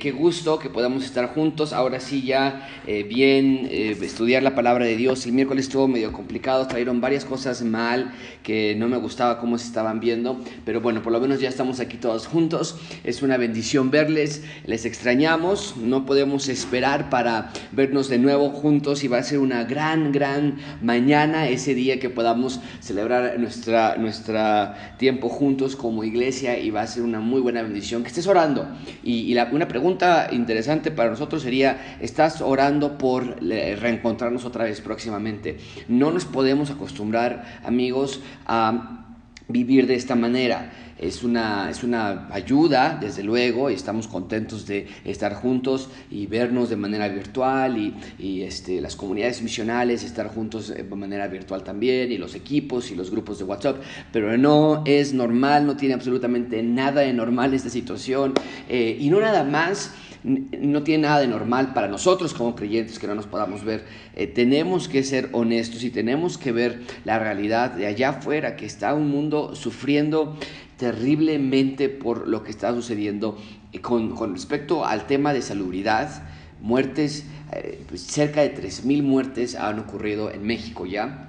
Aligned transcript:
qué 0.00 0.10
gusto 0.10 0.58
que 0.58 0.70
podamos 0.70 1.04
estar 1.04 1.32
juntos. 1.32 1.72
Ahora 1.72 2.00
sí 2.00 2.22
ya 2.22 2.66
eh, 2.86 3.04
bien 3.04 3.68
eh, 3.70 3.96
estudiar 4.00 4.42
la 4.42 4.56
palabra 4.56 4.86
de 4.86 4.96
Dios. 4.96 5.26
El 5.26 5.32
miércoles 5.32 5.66
estuvo 5.66 5.86
medio 5.86 6.12
complicado, 6.12 6.66
trajeron 6.66 7.00
varias 7.00 7.24
cosas 7.24 7.62
mal 7.62 8.12
que 8.42 8.74
no 8.76 8.88
me 8.88 8.96
gustaba 8.96 9.38
cómo 9.38 9.58
se 9.58 9.66
estaban 9.66 10.00
viendo, 10.00 10.40
pero 10.64 10.80
bueno, 10.80 11.02
por 11.02 11.12
lo 11.12 11.20
menos 11.20 11.40
ya 11.40 11.50
estamos 11.50 11.78
aquí 11.78 11.98
todos 11.98 12.26
juntos. 12.26 12.76
Es 13.04 13.22
una 13.22 13.36
bendición 13.36 13.90
verles, 13.90 14.42
les 14.64 14.86
extrañamos, 14.86 15.76
no 15.76 16.06
podemos 16.06 16.48
esperar 16.48 17.10
para 17.10 17.52
vernos 17.70 18.08
de 18.08 18.18
nuevo 18.18 18.48
juntos 18.48 19.04
y 19.04 19.08
va 19.08 19.18
a 19.18 19.22
ser 19.22 19.38
una 19.38 19.64
gran, 19.64 20.12
gran 20.12 20.56
mañana 20.82 21.48
ese 21.48 21.74
día 21.74 22.00
que 22.00 22.08
podamos 22.08 22.60
celebrar 22.80 23.38
nuestra, 23.38 23.96
nuestra 23.98 24.96
tiempo 24.98 25.28
juntos 25.28 25.76
como 25.76 26.02
iglesia 26.04 26.58
y 26.58 26.70
va 26.70 26.80
a 26.80 26.86
ser 26.86 27.02
una 27.02 27.20
muy 27.20 27.42
buena 27.42 27.60
bendición. 27.60 28.02
Que 28.02 28.08
estés 28.08 28.26
orando 28.26 28.66
y, 29.04 29.36
una 29.52 29.68
pregunta 29.68 29.89
interesante 30.32 30.90
para 30.90 31.10
nosotros 31.10 31.42
sería, 31.42 31.96
¿estás 32.00 32.40
orando 32.40 32.98
por 32.98 33.42
reencontrarnos 33.42 34.44
otra 34.44 34.64
vez 34.64 34.80
próximamente? 34.80 35.58
No 35.88 36.10
nos 36.10 36.24
podemos 36.24 36.70
acostumbrar, 36.70 37.60
amigos, 37.64 38.20
a 38.46 39.06
vivir 39.48 39.86
de 39.86 39.94
esta 39.96 40.14
manera. 40.14 40.72
Es 41.00 41.24
una, 41.24 41.70
es 41.70 41.82
una 41.82 42.28
ayuda, 42.30 42.98
desde 43.00 43.22
luego, 43.22 43.70
y 43.70 43.74
estamos 43.74 44.06
contentos 44.06 44.66
de 44.66 44.86
estar 45.06 45.32
juntos 45.32 45.88
y 46.10 46.26
vernos 46.26 46.68
de 46.68 46.76
manera 46.76 47.08
virtual 47.08 47.78
y, 47.78 47.94
y 48.18 48.42
este, 48.42 48.82
las 48.82 48.96
comunidades 48.96 49.40
misionales, 49.40 50.04
estar 50.04 50.28
juntos 50.28 50.68
de 50.68 50.84
manera 50.84 51.26
virtual 51.26 51.64
también, 51.64 52.12
y 52.12 52.18
los 52.18 52.34
equipos 52.34 52.90
y 52.90 52.96
los 52.96 53.10
grupos 53.10 53.38
de 53.38 53.44
WhatsApp, 53.44 53.78
pero 54.12 54.36
no 54.36 54.82
es 54.84 55.14
normal, 55.14 55.66
no 55.66 55.74
tiene 55.74 55.94
absolutamente 55.94 56.62
nada 56.62 57.00
de 57.00 57.14
normal 57.14 57.54
esta 57.54 57.70
situación, 57.70 58.34
eh, 58.68 58.98
y 59.00 59.08
no 59.08 59.20
nada 59.20 59.42
más 59.42 59.94
no 60.22 60.82
tiene 60.82 61.04
nada 61.04 61.20
de 61.20 61.28
normal 61.28 61.72
para 61.72 61.88
nosotros 61.88 62.34
como 62.34 62.54
creyentes 62.54 62.98
que 62.98 63.06
no 63.06 63.14
nos 63.14 63.26
podamos 63.26 63.64
ver. 63.64 63.84
Eh, 64.14 64.26
tenemos 64.26 64.88
que 64.88 65.02
ser 65.02 65.30
honestos 65.32 65.82
y 65.82 65.90
tenemos 65.90 66.36
que 66.36 66.52
ver 66.52 66.82
la 67.04 67.18
realidad 67.18 67.70
de 67.70 67.86
allá 67.86 68.10
afuera, 68.10 68.56
que 68.56 68.66
está 68.66 68.94
un 68.94 69.08
mundo 69.10 69.54
sufriendo 69.54 70.36
terriblemente 70.80 71.90
por 71.90 72.26
lo 72.26 72.42
que 72.42 72.50
está 72.50 72.72
sucediendo 72.72 73.38
eh, 73.70 73.80
con, 73.80 74.16
respecto 74.32 74.86
al 74.86 75.06
tema 75.06 75.34
de 75.34 75.42
salubridad. 75.42 76.22
Muertes, 76.62 77.26
eh, 77.52 77.84
pues 77.86 78.00
cerca 78.02 78.40
de 78.40 78.56
3.000 78.56 79.02
muertes 79.02 79.54
han 79.56 79.78
ocurrido 79.78 80.30
en 80.30 80.42
México 80.42 80.86
ya. 80.86 81.28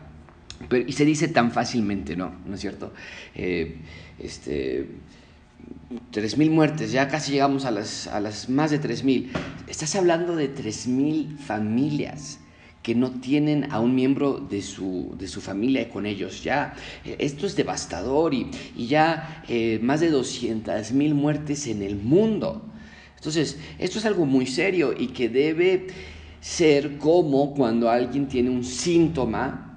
Pero, 0.69 0.87
y 0.87 0.93
se 0.93 1.03
dice 1.03 1.27
tan 1.27 1.51
fácilmente, 1.51 2.15
¿no? 2.15 2.33
¿No 2.45 2.55
es 2.55 2.61
cierto? 2.61 2.93
Eh, 3.35 3.75
este, 4.19 4.87
3.000 6.13 6.49
muertes, 6.49 6.93
ya 6.93 7.09
casi 7.09 7.33
llegamos 7.33 7.65
a 7.65 7.71
las, 7.71 8.07
a 8.07 8.21
las 8.21 8.47
más 8.47 8.71
de 8.71 8.79
3.000. 8.79 9.31
Estás 9.67 9.95
hablando 9.95 10.37
de 10.37 10.53
3.000 10.55 11.37
familias 11.37 12.39
que 12.81 12.95
no 12.95 13.11
tienen 13.11 13.71
a 13.71 13.79
un 13.79 13.93
miembro 13.93 14.39
de 14.39 14.61
su, 14.61 15.15
de 15.17 15.27
su 15.27 15.41
familia 15.41 15.89
con 15.89 16.05
ellos. 16.05 16.43
Ya, 16.43 16.73
eh, 17.05 17.15
esto 17.19 17.45
es 17.45 17.55
devastador 17.55 18.33
y, 18.33 18.49
ya 18.75 19.43
eh, 19.47 19.79
más 19.81 19.99
de 19.99 20.09
200 20.09 20.91
mil 20.91 21.13
muertes 21.13 21.67
en 21.67 21.81
el 21.83 21.95
mundo. 21.95 22.63
Entonces, 23.15 23.59
esto 23.77 23.99
es 23.99 24.05
algo 24.05 24.25
muy 24.25 24.47
serio 24.47 24.95
y 24.97 25.07
que 25.07 25.29
debe 25.29 25.87
ser 26.39 26.97
como 26.97 27.53
cuando 27.53 27.89
alguien 27.89 28.27
tiene 28.27 28.49
un 28.49 28.63
síntoma 28.63 29.67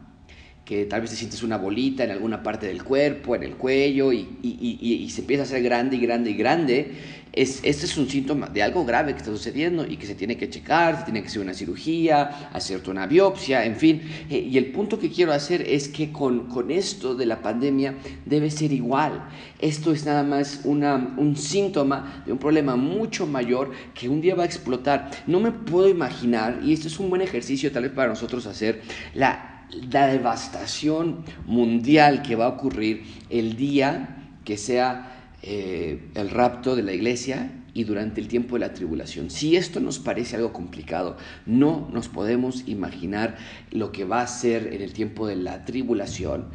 que 0.65 0.87
tal 0.87 1.03
vez 1.03 1.11
te 1.11 1.17
sientes 1.17 1.43
una 1.43 1.59
bolita 1.59 2.05
en 2.05 2.11
alguna 2.11 2.43
parte 2.43 2.67
del 2.67 2.83
cuerpo, 2.83 3.37
en 3.37 3.43
el 3.43 3.57
cuello, 3.57 4.13
y, 4.13 4.39
y, 4.43 5.11
se 5.11 5.21
empieza 5.21 5.43
a 5.43 5.45
hacer 5.45 5.63
grande 5.63 5.97
y 5.97 6.01
grande 6.01 6.31
y 6.31 6.35
grande, 6.35 6.93
es, 7.37 7.61
este 7.63 7.87
es 7.87 7.97
un 7.97 8.09
síntoma 8.09 8.48
de 8.48 8.63
algo 8.63 8.85
grave 8.85 9.13
que 9.13 9.19
está 9.19 9.31
sucediendo 9.31 9.86
y 9.86 9.97
que 9.97 10.07
se 10.07 10.14
tiene 10.14 10.36
que 10.36 10.48
checar, 10.48 10.98
se 10.98 11.05
tiene 11.05 11.20
que 11.20 11.29
hacer 11.29 11.42
una 11.42 11.55
cirugía, 11.55 12.51
hacerte 12.53 12.91
una 12.91 13.07
biopsia, 13.07 13.64
en 13.64 13.77
fin. 13.77 14.03
Eh, 14.31 14.39
y 14.39 14.58
el 14.58 14.67
punto 14.67 14.98
que 14.98 15.11
quiero 15.11 15.33
hacer 15.33 15.63
es 15.63 15.89
que 15.89 16.13
con, 16.13 16.48
con 16.48 16.70
esto 16.70 17.14
de 17.14 17.27
la 17.27 17.42
pandemia 17.42 17.95
debe 18.25 18.51
ser 18.51 18.73
igual. 18.73 19.29
Esto 19.58 19.92
es 19.92 20.05
nada 20.05 20.23
más 20.23 20.61
una, 20.64 21.14
un 21.17 21.36
síntoma 21.36 22.23
de 22.27 22.33
un 22.33 22.39
problema 22.39 22.77
mucho 22.77 23.27
mayor 23.27 23.73
que 23.95 24.08
un 24.08 24.20
día 24.20 24.35
va 24.35 24.45
a 24.45 24.47
explotar. 24.47 25.11
No 25.27 25.41
me 25.41 25.53
puedo 25.53 25.89
imaginar, 25.89 26.61
y 26.64 26.73
esto 26.73 26.89
es 26.89 26.98
un 27.01 27.11
buen 27.11 27.23
ejercicio 27.23 27.73
tal 27.73 27.85
vez 27.85 27.92
para 27.92 28.08
nosotros 28.08 28.47
hacer, 28.47 28.83
la 29.14 29.51
la 29.91 30.07
devastación 30.07 31.25
mundial 31.47 32.23
que 32.23 32.37
va 32.37 32.45
a 32.47 32.48
ocurrir 32.48 33.03
el 33.31 33.57
día 33.57 34.17
que 34.45 34.57
sea 34.57 35.23
eh, 35.47 36.01
el 36.15 36.31
rapto 36.31 36.75
de 36.75 36.83
la 36.83 36.95
iglesia 36.95 37.53
y 37.75 37.85
durante 37.85 38.19
el 38.19 38.29
tiempo 38.29 38.57
de 38.57 38.61
la 38.61 38.73
tribulación. 38.73 39.29
Si 39.29 39.57
esto 39.57 39.79
nos 39.79 39.99
parece 39.99 40.37
algo 40.37 40.55
complicado, 40.55 41.19
no 41.45 41.87
nos 41.93 42.09
podemos 42.09 42.67
imaginar 42.67 43.37
lo 43.71 43.93
que 43.93 44.05
va 44.05 44.23
a 44.23 44.27
ser 44.27 44.73
en 44.73 44.81
el 44.81 44.95
tiempo 44.95 45.27
de 45.27 45.37
la 45.37 45.67
tribulación 45.67 46.47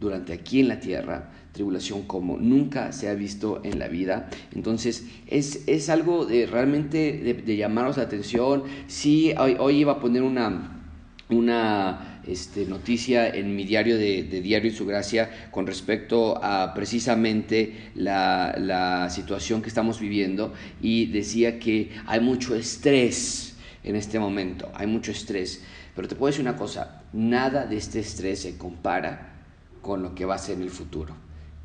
durante 0.00 0.32
aquí 0.32 0.60
en 0.60 0.68
la 0.68 0.80
tierra, 0.80 1.30
tribulación 1.52 2.04
como 2.04 2.38
nunca 2.38 2.92
se 2.92 3.10
ha 3.10 3.14
visto 3.14 3.60
en 3.64 3.78
la 3.78 3.88
vida. 3.88 4.30
Entonces 4.54 5.06
es, 5.26 5.90
algo 5.90 6.24
de 6.24 6.46
realmente 6.46 7.20
de, 7.22 7.34
de 7.34 7.56
llamarnos 7.58 7.98
la 7.98 8.04
atención. 8.04 8.62
Sí, 8.86 9.34
hoy, 9.38 9.56
hoy 9.58 9.80
iba 9.80 9.92
a 9.92 10.00
poner 10.00 10.22
una, 10.22 10.80
una 11.28 12.07
este, 12.28 12.66
noticia 12.66 13.28
en 13.28 13.56
mi 13.56 13.64
diario 13.64 13.96
de, 13.96 14.22
Diario 14.22 14.70
y 14.70 14.74
Su 14.74 14.86
Gracia 14.86 15.48
con 15.50 15.66
respecto 15.66 16.42
a 16.42 16.74
precisamente 16.74 17.90
la, 17.94 19.08
situación 19.10 19.62
que 19.62 19.68
estamos 19.68 20.00
viviendo 20.00 20.52
y 20.80 21.06
decía 21.06 21.58
que 21.58 21.90
hay 22.06 22.20
mucho 22.20 22.54
estrés 22.54 23.56
en 23.82 23.96
este 23.96 24.18
momento, 24.18 24.70
hay 24.74 24.86
mucho 24.86 25.10
estrés. 25.10 25.62
Pero 25.94 26.06
te 26.06 26.14
puedo 26.14 26.30
decir 26.30 26.42
una 26.42 26.56
cosa, 26.56 27.02
nada 27.12 27.66
de 27.66 27.76
este 27.76 28.00
estrés 28.00 28.42
se 28.42 28.58
compara 28.58 29.34
con 29.80 30.02
lo 30.02 30.14
que 30.14 30.24
va 30.24 30.34
a 30.34 30.38
ser 30.38 30.56
en 30.56 30.62
el 30.62 30.70
futuro, 30.70 31.14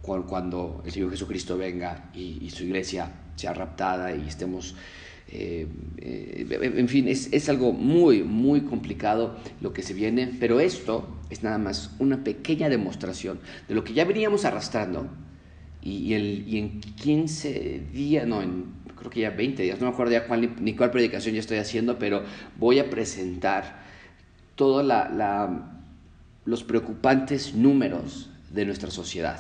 cuando 0.02 0.82
el 0.86 0.92
Señor 0.92 1.12
Jesucristo 1.12 1.58
venga 1.58 2.10
y, 2.14 2.40
y 2.42 2.50
su 2.50 2.64
iglesia 2.64 3.12
sea 3.36 3.54
raptada 3.54 4.16
y 4.16 4.28
estemos 4.28 4.76
eh, 5.30 5.68
eh, 5.98 6.74
en 6.76 6.88
fin, 6.88 7.08
es, 7.08 7.50
algo 7.50 7.72
muy, 7.72 8.24
muy 8.24 8.62
complicado 8.62 9.36
lo 9.62 9.74
que 9.74 9.82
se 9.82 9.94
viene, 9.94 10.32
pero 10.40 10.60
esto 10.60 11.08
es 11.30 11.44
nada 11.44 11.58
más 11.58 11.92
una 12.00 12.24
pequeña 12.24 12.70
demostración 12.70 13.40
de 13.68 13.74
lo 13.74 13.84
que 13.84 13.94
ya 13.94 14.06
veníamos 14.06 14.46
arrastrando 14.46 15.08
y, 15.82 16.14
el, 16.14 16.48
y 16.48 16.60
en 16.60 16.82
15 16.82 17.88
días, 17.92 18.28
no, 18.28 18.42
en, 18.42 18.66
creo 18.98 19.10
que 19.10 19.22
ya 19.22 19.32
20 19.32 19.64
días, 19.64 19.80
no 19.80 19.88
me 19.88 19.94
acuerdo 19.94 20.12
ya 20.12 20.28
cuál, 20.28 20.56
ni 20.60 20.76
cuál 20.76 20.92
predicación 20.92 21.34
ya 21.34 21.42
estoy 21.42 21.58
haciendo, 21.58 21.98
pero 21.98 22.24
voy 22.60 22.80
a 22.80 22.90
presentar 22.90 23.82
todos 24.56 24.86
los 26.46 26.64
preocupantes 26.64 27.56
números 27.56 28.30
de 28.52 28.66
nuestra 28.66 28.92
sociedad. 28.92 29.40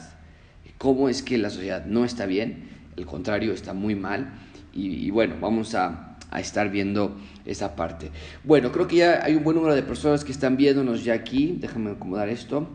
¿Cómo 0.79 1.07
es 1.07 1.21
que 1.21 1.38
la 1.38 1.50
sociedad 1.50 1.85
no 1.85 2.03
está 2.03 2.25
bien? 2.25 2.69
El 2.97 3.05
contrario, 3.05 3.53
está 3.53 3.73
muy 3.73 3.95
mal 3.95 4.33
y, 4.73 5.09
bueno, 5.11 5.35
vamos 5.39 5.75
a, 5.75 6.09
estar 6.38 6.72
viendo 6.72 7.16
esa 7.45 7.75
parte. 7.75 8.09
Bueno, 8.44 8.72
creo 8.72 8.88
que 8.88 8.95
ya 8.95 9.23
hay 9.23 9.35
un 9.35 9.44
buen 9.44 9.56
número 9.56 9.75
de 9.75 9.84
personas 9.84 10.23
que 10.23 10.31
están 10.31 10.57
viéndonos 10.57 11.03
ya 11.03 11.13
aquí. 11.13 11.57
Déjame 11.59 11.91
acomodar 11.91 12.28
esto. 12.28 12.67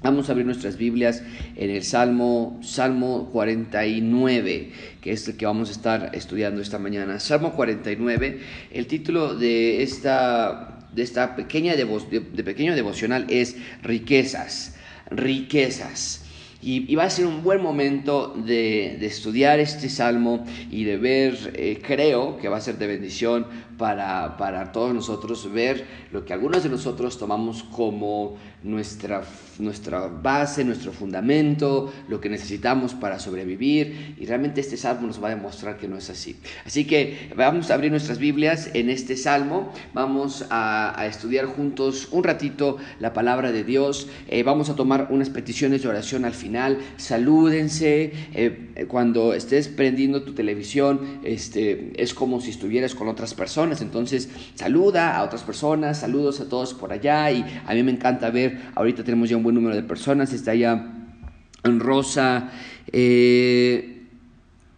Vamos 0.00 0.28
a 0.28 0.32
abrir 0.32 0.46
nuestras 0.46 0.76
Biblias 0.76 1.24
en 1.56 1.70
el 1.70 1.82
Salmo, 1.82 2.60
Salmo 2.62 3.30
49, 3.32 4.70
que 5.00 5.10
es 5.10 5.26
el 5.26 5.36
que 5.36 5.44
vamos 5.44 5.70
a 5.70 5.72
estar 5.72 6.10
estudiando 6.12 6.60
esta 6.60 6.78
mañana. 6.78 7.18
Salmo 7.18 7.54
49, 7.54 8.40
el 8.70 8.86
título 8.86 9.34
de 9.34 9.82
esta, 9.82 10.86
de 10.92 11.02
esta 11.02 11.34
pequeña 11.34 11.74
de 11.74 11.86
pequeño 12.44 12.76
devocional 12.76 13.26
es 13.28 13.56
Riquezas, 13.82 14.76
riquezas. 15.10 16.23
Y, 16.66 16.94
va 16.94 17.04
a 17.04 17.10
ser 17.10 17.26
un 17.26 17.42
buen 17.42 17.62
momento 17.62 18.32
de, 18.34 18.96
estudiar 19.04 19.60
este 19.60 19.90
salmo 19.90 20.46
y 20.70 20.84
de 20.84 20.96
ver, 20.96 21.52
eh, 21.54 21.78
creo 21.86 22.38
que 22.38 22.48
va 22.48 22.56
a 22.56 22.60
ser 22.62 22.78
de 22.78 22.86
bendición 22.86 23.46
para, 23.78 24.36
para 24.36 24.72
todos 24.72 24.94
nosotros, 24.94 25.52
ver 25.52 25.84
lo 26.12 26.24
que 26.24 26.32
algunos 26.32 26.62
de 26.62 26.68
nosotros 26.68 27.18
tomamos 27.18 27.62
como 27.62 28.36
nuestra, 28.64 29.22
nuestra 29.58 30.08
base, 30.08 30.64
nuestro 30.64 30.90
fundamento, 30.90 31.92
lo 32.08 32.20
que 32.20 32.28
necesitamos 32.28 32.94
para 32.94 33.18
sobrevivir. 33.18 34.16
Y 34.18 34.26
realmente 34.26 34.60
este 34.60 34.76
salmo 34.76 35.06
nos 35.06 35.22
va 35.22 35.28
a 35.28 35.34
demostrar 35.34 35.76
que 35.76 35.86
no 35.86 35.96
es 35.96 36.10
así. 36.10 36.36
Así 36.64 36.86
que 36.86 37.30
vamos 37.36 37.70
a 37.70 37.74
abrir 37.74 37.90
nuestras 37.90 38.18
Biblias 38.18 38.70
en 38.72 38.90
este 38.90 39.16
salmo. 39.16 39.72
Vamos 39.92 40.46
a, 40.50 41.04
estudiar 41.06 41.44
juntos 41.46 42.08
un 42.10 42.24
ratito 42.24 42.78
la 42.98 43.12
palabra 43.12 43.52
de 43.52 43.62
Dios. 43.62 44.08
Eh, 44.28 44.42
vamos 44.42 44.70
a 44.70 44.76
tomar 44.76 45.08
unas 45.10 45.28
peticiones 45.28 45.82
de 45.82 45.88
oración 45.88 46.24
al 46.24 46.34
final. 46.34 46.78
Salúdense. 46.96 48.12
Eh, 48.32 48.86
cuando 48.88 49.34
estés 49.34 49.68
prendiendo 49.68 50.22
tu 50.22 50.32
televisión, 50.32 51.20
este, 51.22 51.92
es 51.96 52.14
como 52.14 52.40
si 52.40 52.50
estuvieras 52.50 52.94
con 52.94 53.08
otras 53.08 53.34
personas. 53.34 53.63
Entonces, 53.72 54.28
saluda 54.54 55.16
a 55.16 55.24
otras 55.24 55.42
personas. 55.42 56.00
Saludos 56.00 56.40
a 56.40 56.48
todos 56.48 56.74
por 56.74 56.92
allá. 56.92 57.30
Y 57.30 57.44
a 57.66 57.74
mí 57.74 57.82
me 57.82 57.92
encanta 57.92 58.30
ver 58.30 58.60
ahorita 58.74 59.04
tenemos 59.04 59.28
ya 59.28 59.36
un 59.36 59.42
buen 59.42 59.54
número 59.54 59.74
de 59.74 59.82
personas, 59.82 60.32
está 60.32 60.54
ya 60.54 60.90
Rosa, 61.64 62.50
eh, 62.92 64.02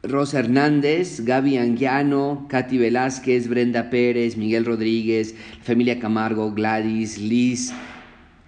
Rosa 0.02 0.38
Hernández, 0.38 1.24
Gaby 1.24 1.58
Anguiano, 1.58 2.46
Katy 2.48 2.78
Velázquez, 2.78 3.48
Brenda 3.48 3.90
Pérez, 3.90 4.36
Miguel 4.36 4.64
Rodríguez, 4.64 5.34
familia 5.62 5.98
Camargo, 5.98 6.52
Gladys, 6.52 7.18
Liz, 7.18 7.72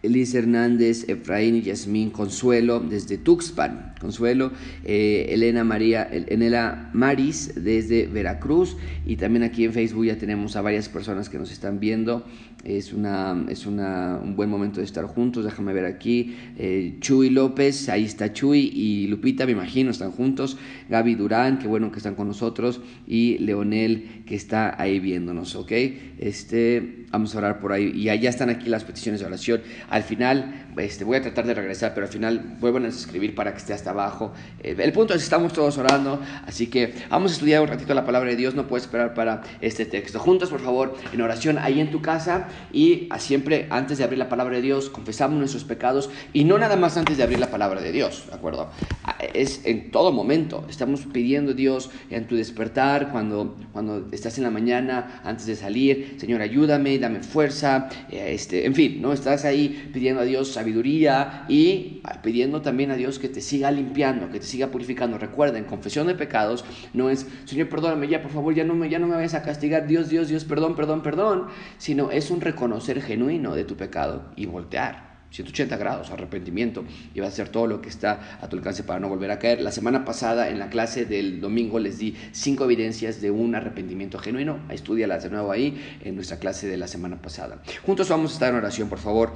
Liz 0.03 0.35
Hernández, 0.35 1.09
Efraín 1.09 1.57
y 1.57 1.63
Yasmín 1.63 2.11
Consuelo 2.11 2.81
desde 2.81 3.19
Tuxpan, 3.19 3.95
Consuelo, 4.01 4.53
eh, 4.85 5.27
Elena 5.31 5.65
María, 5.65 6.09
Enela 6.11 6.91
Maris 6.93 7.53
desde 7.57 8.07
Veracruz 8.07 8.77
y 9.05 9.17
también 9.17 9.43
aquí 9.43 9.65
en 9.65 9.73
Facebook 9.73 10.07
ya 10.07 10.17
tenemos 10.17 10.55
a 10.57 10.63
varias 10.63 10.89
personas 10.89 11.29
que 11.29 11.39
nos 11.39 11.51
están 11.51 11.81
viendo. 11.81 12.25
Es, 12.65 12.93
una, 12.93 13.45
es 13.49 13.67
una, 13.67 14.19
un 14.23 14.35
buen 14.35 14.51
momento 14.51 14.81
de 14.81 14.85
estar 14.85 15.05
juntos. 15.05 15.45
Déjame 15.45 15.73
ver 15.73 15.85
aquí. 15.85 16.37
Eh, 16.59 16.97
Chuy 17.01 17.31
López, 17.31 17.89
ahí 17.89 18.05
está 18.05 18.33
Chuy 18.33 18.71
y 18.75 19.07
Lupita, 19.07 19.47
me 19.47 19.53
imagino, 19.53 19.91
están 19.91 20.11
juntos. 20.11 20.59
Gaby 20.89 21.15
Durán, 21.15 21.59
qué 21.59 21.69
bueno 21.69 21.93
que 21.93 21.99
están 21.99 22.17
con 22.17 22.27
nosotros. 22.27 22.81
Y 23.07 23.39
Leonel, 23.39 24.25
que 24.27 24.35
está 24.35 24.81
ahí 24.81 24.99
viéndonos, 24.99 25.55
¿ok? 25.55 25.71
Este, 26.19 27.07
vamos 27.11 27.35
a 27.35 27.39
orar 27.39 27.61
por 27.61 27.73
ahí. 27.73 27.93
Y 27.95 28.09
allá 28.09 28.29
están 28.29 28.51
aquí 28.51 28.69
las 28.69 28.85
peticiones 28.85 29.21
de 29.21 29.27
oración. 29.27 29.61
Al 29.89 30.03
final, 30.03 30.67
este, 30.77 31.05
voy 31.05 31.17
a 31.17 31.23
tratar 31.23 31.47
de 31.47 31.55
regresar, 31.55 31.95
pero 31.95 32.07
al 32.07 32.13
final 32.13 32.57
vuelvan 32.61 32.85
a 32.85 32.89
escribir 32.89 33.37
para 33.37 33.53
que 33.53 33.59
esté 33.59 33.73
hasta 33.73 33.91
abajo. 33.91 34.33
Eh, 34.63 34.77
el 34.79 34.93
punto 34.93 35.15
es 35.15 35.23
estamos 35.23 35.53
todos 35.53 35.79
orando, 35.79 36.21
así 36.47 36.67
que 36.67 36.93
vamos 37.09 37.33
a 37.33 37.35
estudiar 37.35 37.63
un 37.63 37.69
ratito 37.69 37.95
la 37.95 38.05
palabra 38.05 38.31
de 38.31 38.37
Dios. 38.37 38.55
No 38.57 38.67
puedes 38.67 38.85
esperar 38.85 39.15
para 39.15 39.43
este 39.61 39.87
texto. 39.87 40.19
Juntos, 40.19 40.51
por 40.51 40.61
favor, 40.61 40.97
en 41.13 41.21
oración 41.21 41.59
ahí 41.59 41.81
en 41.81 41.91
tu 41.91 42.03
casa 42.03 42.48
y 42.73 43.09
siempre 43.19 43.67
antes 43.71 43.99
de 43.99 44.05
abrir 44.05 44.19
la 44.19 44.29
palabra 44.29 44.57
de 44.57 44.63
Dios, 44.63 44.91
confesamos 44.91 45.39
nuestros 45.39 45.65
pecados 45.65 46.11
y 46.33 46.45
no 46.45 46.59
nada 46.59 46.77
más 46.77 46.97
antes 46.97 47.17
de 47.17 47.23
abrir 47.23 47.39
la 47.39 47.51
palabra 47.51 47.81
de 47.81 47.93
Dios, 47.93 48.25
¿de 48.29 48.35
acuerdo? 48.35 48.71
Ah, 49.05 49.17
es 49.35 49.65
en 49.65 49.91
todo 49.91 50.13
momento. 50.13 50.67
Estamos 50.69 51.07
pidiendo 51.13 51.53
a 51.53 51.55
Dios 51.55 51.91
en 52.11 52.27
tu 52.27 52.37
despertar, 52.37 53.11
cuando, 53.11 53.57
cuando 53.73 54.09
estás 54.13 54.39
en 54.39 54.45
la 54.45 54.51
mañana, 54.51 55.21
antes 55.25 55.47
de 55.47 55.57
salir, 55.57 56.17
Señor, 56.19 56.41
ayúdame, 56.41 56.99
dame 56.99 57.21
fuerza, 57.21 57.89
eh, 58.11 58.33
este, 58.35 58.67
en 58.67 58.75
fin, 58.75 59.01
¿no? 59.01 59.13
Estás 59.13 59.45
ahí 59.45 59.91
pidiendo 59.93 60.23
a 60.23 60.25
Dios 60.25 60.53
sabiduría 60.53 61.45
y 61.49 62.03
pidiendo 62.23 62.63
también 62.63 62.91
a 62.91 62.97
Dios 62.97 63.19
que 63.19 63.29
te 63.29 63.41
siga 63.41 63.71
limpiando, 63.71 64.31
que 64.31 64.41
te 64.41 64.47
siga 64.47 64.69
purificando. 64.69 65.19
Recuerden, 65.19 65.65
confesión 65.65 66.07
de 66.07 66.15
pecados 66.15 66.65
no 66.93 67.11
es, 67.11 67.27
Señor, 67.45 67.69
perdóname 67.69 68.09
ya, 68.09 68.23
por 68.23 68.31
favor, 68.31 68.55
ya 68.55 68.65
no 68.65 68.75
me, 68.75 68.89
ya 68.89 68.99
no 68.99 69.07
me 69.07 69.17
vayas 69.17 69.35
a 69.35 69.43
castigar, 69.43 69.87
Dios, 69.87 70.09
Dios, 70.09 70.29
Dios, 70.29 70.45
perdón, 70.45 70.77
perdón, 70.77 71.03
perdón, 71.03 71.47
sino 71.79 72.11
es 72.11 72.31
un 72.31 72.38
reconocer 72.41 73.03
genuino 73.03 73.55
de 73.55 73.65
tu 73.65 73.77
pecado 73.77 74.33
y 74.37 74.47
voltear. 74.47 75.09
180 75.31 75.77
grados, 75.77 76.11
arrepentimiento, 76.11 76.85
y 77.15 77.21
va 77.21 77.27
a 77.27 77.29
hacer 77.29 77.51
todo 77.51 77.67
lo 77.67 77.83
que 77.83 77.89
está 77.89 78.39
a 78.41 78.49
tu 78.49 78.57
alcance 78.57 78.83
para 78.83 78.99
no 78.99 79.09
volver 79.09 79.31
a 79.31 79.39
caer. 79.39 79.61
La 79.61 79.73
semana 79.73 80.05
pasada, 80.05 80.49
en 80.49 80.59
la 80.59 80.71
clase 80.71 81.05
del 81.05 81.41
domingo, 81.41 81.79
les 81.79 81.99
di 81.99 82.17
cinco 82.33 82.65
evidencias 82.65 83.21
de 83.21 83.31
un 83.31 83.55
arrepentimiento 83.55 84.19
genuino. 84.19 84.59
Estudialas 84.71 85.25
de 85.25 85.31
nuevo 85.31 85.53
ahí 85.53 85.79
en 86.03 86.15
nuestra 86.15 86.39
clase 86.39 86.67
de 86.67 86.79
la 86.79 86.89
semana 86.89 87.21
pasada. 87.21 87.63
Juntos 87.85 88.09
vamos 88.09 88.31
a 88.31 88.35
estar 88.35 88.51
en 88.51 88.57
oración, 88.57 88.89
por 88.89 88.99
favor. 88.99 89.33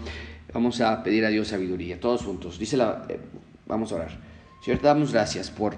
Vamos 0.55 0.81
a 0.81 1.03
pedir 1.03 1.25
a 1.27 1.29
Dios 1.29 1.49
sabiduría, 1.49 2.01
todos 2.01 2.23
juntos. 2.23 2.59
Dice 2.59 2.77
la, 2.77 3.05
eh, 3.09 3.21
vamos 3.67 3.93
a 3.93 3.97
orar. 3.97 4.19
Señor, 4.65 4.81
te 4.81 4.87
damos 4.87 5.13
gracias 5.13 5.51
por 5.51 5.77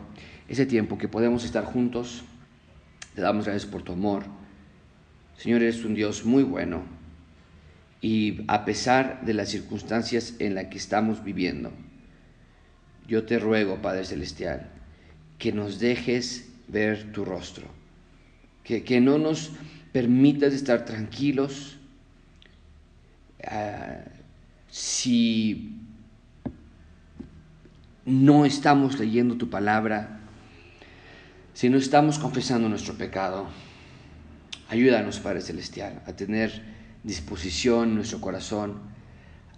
ese 0.48 0.66
tiempo 0.66 0.96
que 0.96 1.08
podemos 1.08 1.44
estar 1.44 1.64
juntos. 1.64 2.24
Te 3.14 3.20
damos 3.20 3.46
gracias 3.46 3.70
por 3.70 3.82
tu 3.82 3.92
amor. 3.92 4.24
Señor, 5.36 5.62
eres 5.62 5.84
un 5.84 5.94
Dios 5.94 6.24
muy 6.24 6.44
bueno 6.44 6.93
y 8.04 8.44
a 8.48 8.66
pesar 8.66 9.24
de 9.24 9.32
las 9.32 9.48
circunstancias 9.48 10.34
en 10.38 10.54
las 10.54 10.66
que 10.66 10.76
estamos 10.76 11.24
viviendo, 11.24 11.72
yo 13.08 13.24
te 13.24 13.38
ruego, 13.38 13.80
Padre 13.80 14.04
Celestial, 14.04 14.68
que 15.38 15.52
nos 15.52 15.78
dejes 15.78 16.50
ver 16.68 17.12
tu 17.12 17.24
rostro, 17.24 17.66
que, 18.62 18.84
que 18.84 19.00
no 19.00 19.16
nos 19.16 19.52
permitas 19.90 20.52
estar 20.52 20.84
tranquilos 20.84 21.78
uh, 23.42 24.06
si 24.70 25.78
no 28.04 28.44
estamos 28.44 28.98
leyendo 28.98 29.38
tu 29.38 29.48
palabra, 29.48 30.20
si 31.54 31.70
no 31.70 31.78
estamos 31.78 32.18
confesando 32.18 32.68
nuestro 32.68 32.98
pecado. 32.98 33.48
Ayúdanos, 34.68 35.20
Padre 35.20 35.40
Celestial, 35.40 36.02
a 36.04 36.12
tener 36.12 36.73
disposición, 37.04 37.94
nuestro 37.94 38.20
corazón, 38.20 38.74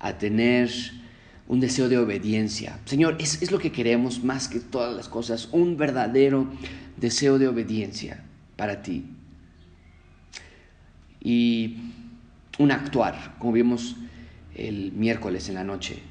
a 0.01 0.19
tener 0.19 0.71
un 1.49 1.61
deseo 1.61 1.89
de 1.89 1.97
obediencia. 1.97 2.81
Señor, 2.85 3.17
es, 3.21 3.41
es, 3.41 3.53
lo 3.53 3.59
que 3.59 3.73
queremos 3.73 4.23
más 4.23 4.49
que 4.49 4.61
todas 4.61 4.95
las 4.95 5.09
cosas, 5.09 5.49
un 5.53 5.77
verdadero 5.77 6.49
deseo 6.97 7.39
de 7.39 7.47
obediencia 7.47 8.25
para 8.57 8.83
ti. 8.83 9.05
Y 11.21 11.77
un 12.59 12.73
actuar, 12.73 13.37
como 13.39 13.53
vimos 13.53 13.97
el 14.55 14.93
miércoles 14.93 15.49
en 15.49 15.55
la 15.55 15.65
noche, 15.65 16.03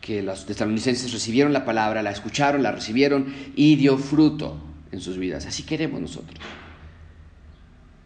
que 0.00 0.22
los 0.22 0.46
tesalonicenses 0.46 1.12
recibieron 1.12 1.52
la 1.52 1.64
palabra, 1.64 2.02
la 2.02 2.10
escucharon, 2.10 2.62
la 2.62 2.72
recibieron 2.72 3.32
y 3.54 3.76
dio 3.76 3.96
fruto 3.96 4.60
en 4.90 5.00
sus 5.00 5.18
vidas. 5.18 5.46
Así 5.46 5.62
queremos 5.64 6.00
nosotros. 6.00 6.38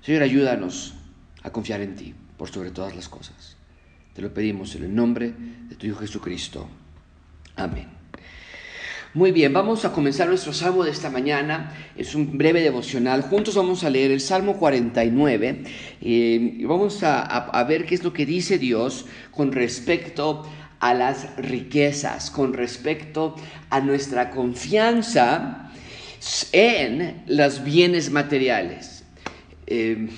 Señor, 0.03 0.23
ayúdanos 0.23 0.95
a 1.43 1.51
confiar 1.51 1.81
en 1.81 1.95
ti 1.95 2.15
por 2.43 2.51
sobre 2.51 2.73
todas 2.73 2.97
las 2.97 3.09
cosas. 3.09 3.57
Te 4.15 4.21
lo 4.21 4.35
pedimos 4.35 4.75
en 4.75 4.83
el 4.83 4.93
nombre 4.93 5.33
de 5.69 5.77
tu 5.77 5.87
Hijo 5.87 6.01
Jesucristo. 6.01 6.67
Amén. 7.55 7.87
Muy 9.15 9.31
bien, 9.31 9.53
vamos 9.53 9.85
a 9.85 9.93
comenzar 9.93 10.27
nuestro 10.27 10.53
salmo 10.53 10.83
de 10.83 10.91
esta 10.91 11.09
mañana. 11.09 11.73
Es 11.97 12.17
un 12.17 12.37
breve 12.37 12.61
devocional. 12.61 13.23
Juntos 13.23 13.55
vamos 13.55 13.85
a 13.85 13.91
leer 13.91 14.11
el 14.11 14.21
Salmo 14.21 14.57
49 14.57 15.63
eh, 16.01 16.57
y 16.59 16.65
vamos 16.65 17.05
a, 17.05 17.65
ver 17.69 17.87
qué 17.87 17.95
es 17.95 18.03
lo 18.03 18.13
que 18.13 18.27
dice 18.27 18.59
Dios 18.59 19.07
con 19.31 19.53
respecto 19.53 20.43
a 20.81 20.95
las 20.95 21.37
riquezas, 21.37 22.33
con 22.33 22.55
respecto 22.55 23.37
a 23.71 23.79
nuestra 23.79 24.31
confianza 24.31 25.71
en 26.51 27.23
los 27.29 27.63
bienes 27.63 28.11
materiales. 28.11 29.05
Eh, 29.69 30.09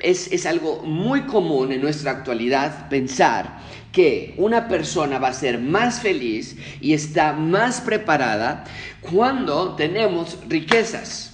es, 0.00 0.46
algo 0.46 0.82
muy 0.82 1.22
común 1.22 1.72
en 1.72 1.80
nuestra 1.80 2.10
actualidad 2.10 2.88
pensar 2.88 3.58
que 3.92 4.34
una 4.36 4.68
persona 4.68 5.18
va 5.18 5.28
a 5.28 5.32
ser 5.32 5.58
más 5.58 6.00
feliz 6.00 6.56
y 6.80 6.92
está 6.92 7.32
más 7.32 7.80
preparada 7.80 8.64
cuando 9.00 9.74
tenemos 9.76 10.38
riquezas. 10.48 11.33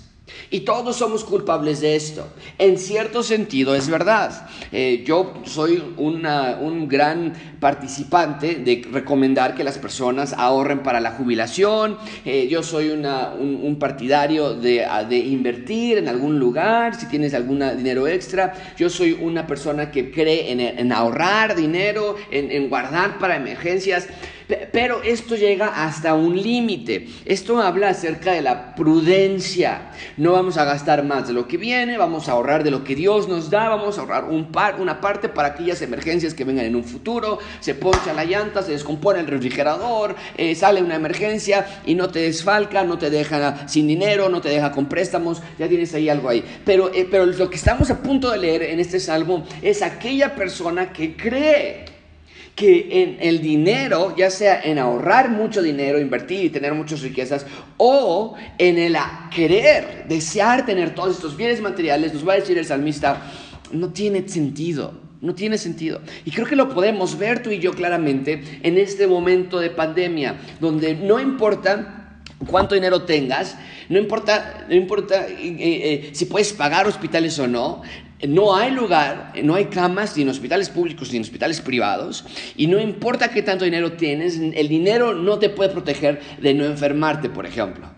Y 0.50 0.60
todos 0.60 0.96
somos 0.96 1.24
culpables 1.24 1.80
de 1.80 1.94
esto. 1.94 2.26
En 2.58 2.78
cierto 2.78 3.22
sentido 3.22 3.74
es 3.74 3.88
verdad. 3.88 4.48
Eh, 4.72 5.04
yo 5.06 5.34
soy 5.44 5.82
un 5.96 6.88
gran 6.88 7.34
participante 7.60 8.56
de 8.56 8.82
recomendar 8.90 9.54
que 9.54 9.62
las 9.62 9.78
personas 9.78 10.32
ahorren 10.32 10.82
para 10.82 11.00
la 11.00 11.12
jubilación. 11.12 11.98
Eh, 12.24 12.48
yo 12.48 12.62
soy 12.62 12.90
un, 12.90 13.76
partidario 13.78 14.54
de, 14.54 14.86
invertir 15.18 15.98
en 15.98 16.08
algún 16.08 16.38
lugar 16.38 16.98
si 16.98 17.06
tienes 17.06 17.34
algún 17.34 17.62
dinero 17.76 18.08
extra. 18.08 18.74
Yo 18.76 18.90
soy 18.90 19.12
una 19.12 19.46
persona 19.46 19.90
que 19.90 20.10
cree 20.10 20.50
en, 20.50 20.92
ahorrar 20.92 21.54
dinero, 21.54 22.16
en 22.30 22.68
guardar 22.68 23.18
para 23.18 23.36
emergencias. 23.36 24.08
Pero 24.72 25.02
esto 25.02 25.36
llega 25.36 25.84
hasta 25.84 26.14
un 26.14 26.40
límite. 26.40 27.08
Esto 27.24 27.60
habla 27.60 27.90
acerca 27.90 28.32
de 28.32 28.42
la 28.42 28.74
prudencia. 28.74 29.90
No 30.16 30.32
vamos 30.32 30.56
a 30.56 30.64
gastar 30.64 31.04
más 31.04 31.28
de 31.28 31.34
lo 31.34 31.46
que 31.46 31.56
viene, 31.56 31.98
vamos 31.98 32.28
a 32.28 32.32
ahorrar 32.32 32.64
de 32.64 32.70
lo 32.70 32.84
que 32.84 32.94
Dios 32.94 33.28
nos 33.28 33.50
da, 33.50 33.68
vamos 33.68 33.98
a 33.98 34.02
ahorrar 34.02 34.24
un 34.24 34.50
par, 34.52 34.80
una 34.80 35.00
parte 35.00 35.28
para 35.28 35.48
aquellas 35.48 35.82
emergencias 35.82 36.34
que 36.34 36.44
vengan 36.44 36.64
en 36.64 36.76
un 36.76 36.84
futuro. 36.84 37.38
Se 37.60 37.74
poncha 37.74 38.12
la 38.12 38.24
llanta, 38.24 38.62
se 38.62 38.72
descompone 38.72 39.20
el 39.20 39.26
refrigerador, 39.26 40.16
eh, 40.36 40.54
sale 40.54 40.82
una 40.82 40.96
emergencia 40.96 41.82
y 41.86 41.94
no 41.94 42.10
te 42.10 42.20
desfalca, 42.20 42.84
no 42.84 42.98
te 42.98 43.10
deja 43.10 43.68
sin 43.68 43.86
dinero, 43.86 44.28
no 44.28 44.40
te 44.40 44.48
deja 44.48 44.72
con 44.72 44.86
préstamos, 44.86 45.42
ya 45.58 45.68
tienes 45.68 45.94
ahí 45.94 46.08
algo 46.08 46.28
ahí. 46.28 46.44
Pero, 46.64 46.92
eh, 46.94 47.06
pero 47.10 47.26
lo 47.26 47.50
que 47.50 47.56
estamos 47.56 47.90
a 47.90 48.02
punto 48.02 48.30
de 48.30 48.38
leer 48.38 48.62
en 48.62 48.80
este 48.80 49.00
salmo 49.00 49.44
es 49.62 49.82
aquella 49.82 50.34
persona 50.34 50.92
que 50.92 51.16
cree 51.16 51.89
que 52.54 53.02
en 53.02 53.16
el 53.20 53.40
dinero, 53.40 54.14
ya 54.16 54.30
sea 54.30 54.60
en 54.62 54.78
ahorrar 54.78 55.30
mucho 55.30 55.62
dinero, 55.62 55.98
invertir 55.98 56.44
y 56.44 56.50
tener 56.50 56.74
muchas 56.74 57.00
riquezas, 57.00 57.46
o 57.76 58.34
en 58.58 58.78
el 58.78 58.96
querer, 59.34 60.04
desear 60.08 60.66
tener 60.66 60.94
todos 60.94 61.16
estos 61.16 61.36
bienes 61.36 61.60
materiales, 61.60 62.12
nos 62.12 62.26
va 62.26 62.34
a 62.34 62.36
decir 62.36 62.58
el 62.58 62.66
salmista, 62.66 63.32
no 63.72 63.90
tiene 63.90 64.28
sentido. 64.28 65.10
No 65.20 65.34
tiene 65.34 65.58
sentido. 65.58 66.00
Y 66.24 66.30
creo 66.30 66.46
que 66.46 66.56
lo 66.56 66.70
podemos 66.70 67.18
ver 67.18 67.42
tú 67.42 67.50
y 67.50 67.58
yo 67.58 67.74
claramente 67.74 68.42
en 68.62 68.78
este 68.78 69.06
momento 69.06 69.60
de 69.60 69.68
pandemia, 69.68 70.40
donde 70.60 70.94
no 70.94 71.20
importa 71.20 72.22
cuánto 72.46 72.74
dinero 72.74 73.02
tengas, 73.02 73.56
no 73.90 73.98
importa, 73.98 74.64
no 74.66 74.74
importa 74.74 75.26
eh, 75.28 75.36
eh, 75.58 76.10
si 76.14 76.24
puedes 76.24 76.54
pagar 76.54 76.86
hospitales 76.86 77.38
o 77.38 77.46
no, 77.46 77.82
no 78.28 78.54
hay 78.54 78.70
lugar, 78.70 79.32
no 79.42 79.54
hay 79.54 79.66
camas 79.66 80.16
ni 80.16 80.22
en 80.22 80.28
hospitales 80.28 80.68
públicos 80.68 81.10
ni 81.10 81.16
en 81.16 81.22
hospitales 81.22 81.60
privados 81.60 82.24
y 82.56 82.66
no 82.66 82.78
importa 82.78 83.30
qué 83.30 83.42
tanto 83.42 83.64
dinero 83.64 83.92
tienes, 83.92 84.38
el 84.38 84.68
dinero 84.68 85.14
no 85.14 85.38
te 85.38 85.48
puede 85.48 85.70
proteger 85.70 86.20
de 86.40 86.54
no 86.54 86.64
enfermarte, 86.64 87.30
por 87.30 87.46
ejemplo. 87.46 87.88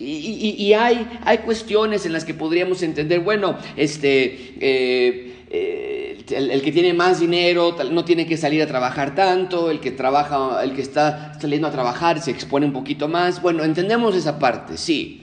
Y, 0.00 0.72
hay, 0.74 1.08
cuestiones 1.44 2.06
en 2.06 2.12
las 2.12 2.24
que 2.24 2.32
podríamos 2.32 2.82
entender, 2.82 3.18
bueno, 3.18 3.58
este, 3.76 4.54
eh, 4.60 5.34
eh, 5.50 6.24
el, 6.30 6.62
que 6.62 6.70
tiene 6.70 6.92
más 6.92 7.18
dinero 7.18 7.74
no 7.90 8.04
tiene 8.04 8.24
que 8.24 8.36
salir 8.36 8.62
a 8.62 8.66
trabajar 8.68 9.16
tanto, 9.16 9.72
el 9.72 9.80
que 9.80 9.90
trabaja, 9.90 10.62
el 10.62 10.74
que 10.74 10.82
está 10.82 11.36
saliendo 11.40 11.66
a 11.66 11.72
trabajar 11.72 12.20
se 12.20 12.30
expone 12.30 12.66
un 12.66 12.72
poquito 12.72 13.08
más. 13.08 13.42
Bueno, 13.42 13.64
entendemos 13.64 14.14
esa 14.14 14.38
parte, 14.38 14.76
sí, 14.76 15.22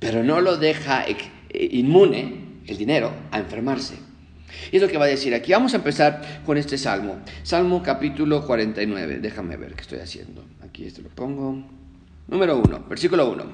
pero 0.00 0.24
no 0.24 0.40
lo 0.40 0.56
deja 0.56 1.04
eh, 1.06 1.68
inmune 1.70 2.49
el 2.66 2.76
dinero 2.76 3.12
a 3.30 3.38
enfermarse. 3.38 3.94
Y 4.72 4.76
es 4.76 4.82
lo 4.82 4.88
que 4.88 4.98
va 4.98 5.04
a 5.04 5.08
decir 5.08 5.34
aquí. 5.34 5.52
Vamos 5.52 5.72
a 5.74 5.76
empezar 5.76 6.42
con 6.44 6.56
este 6.56 6.76
salmo. 6.76 7.18
Salmo 7.42 7.82
capítulo 7.82 8.46
49. 8.46 9.18
Déjame 9.20 9.56
ver 9.56 9.74
qué 9.74 9.82
estoy 9.82 9.98
haciendo. 10.00 10.44
Aquí 10.62 10.84
esto 10.84 11.02
lo 11.02 11.08
pongo. 11.08 11.62
Número 12.28 12.58
1, 12.58 12.86
versículo 12.88 13.30
1. 13.30 13.44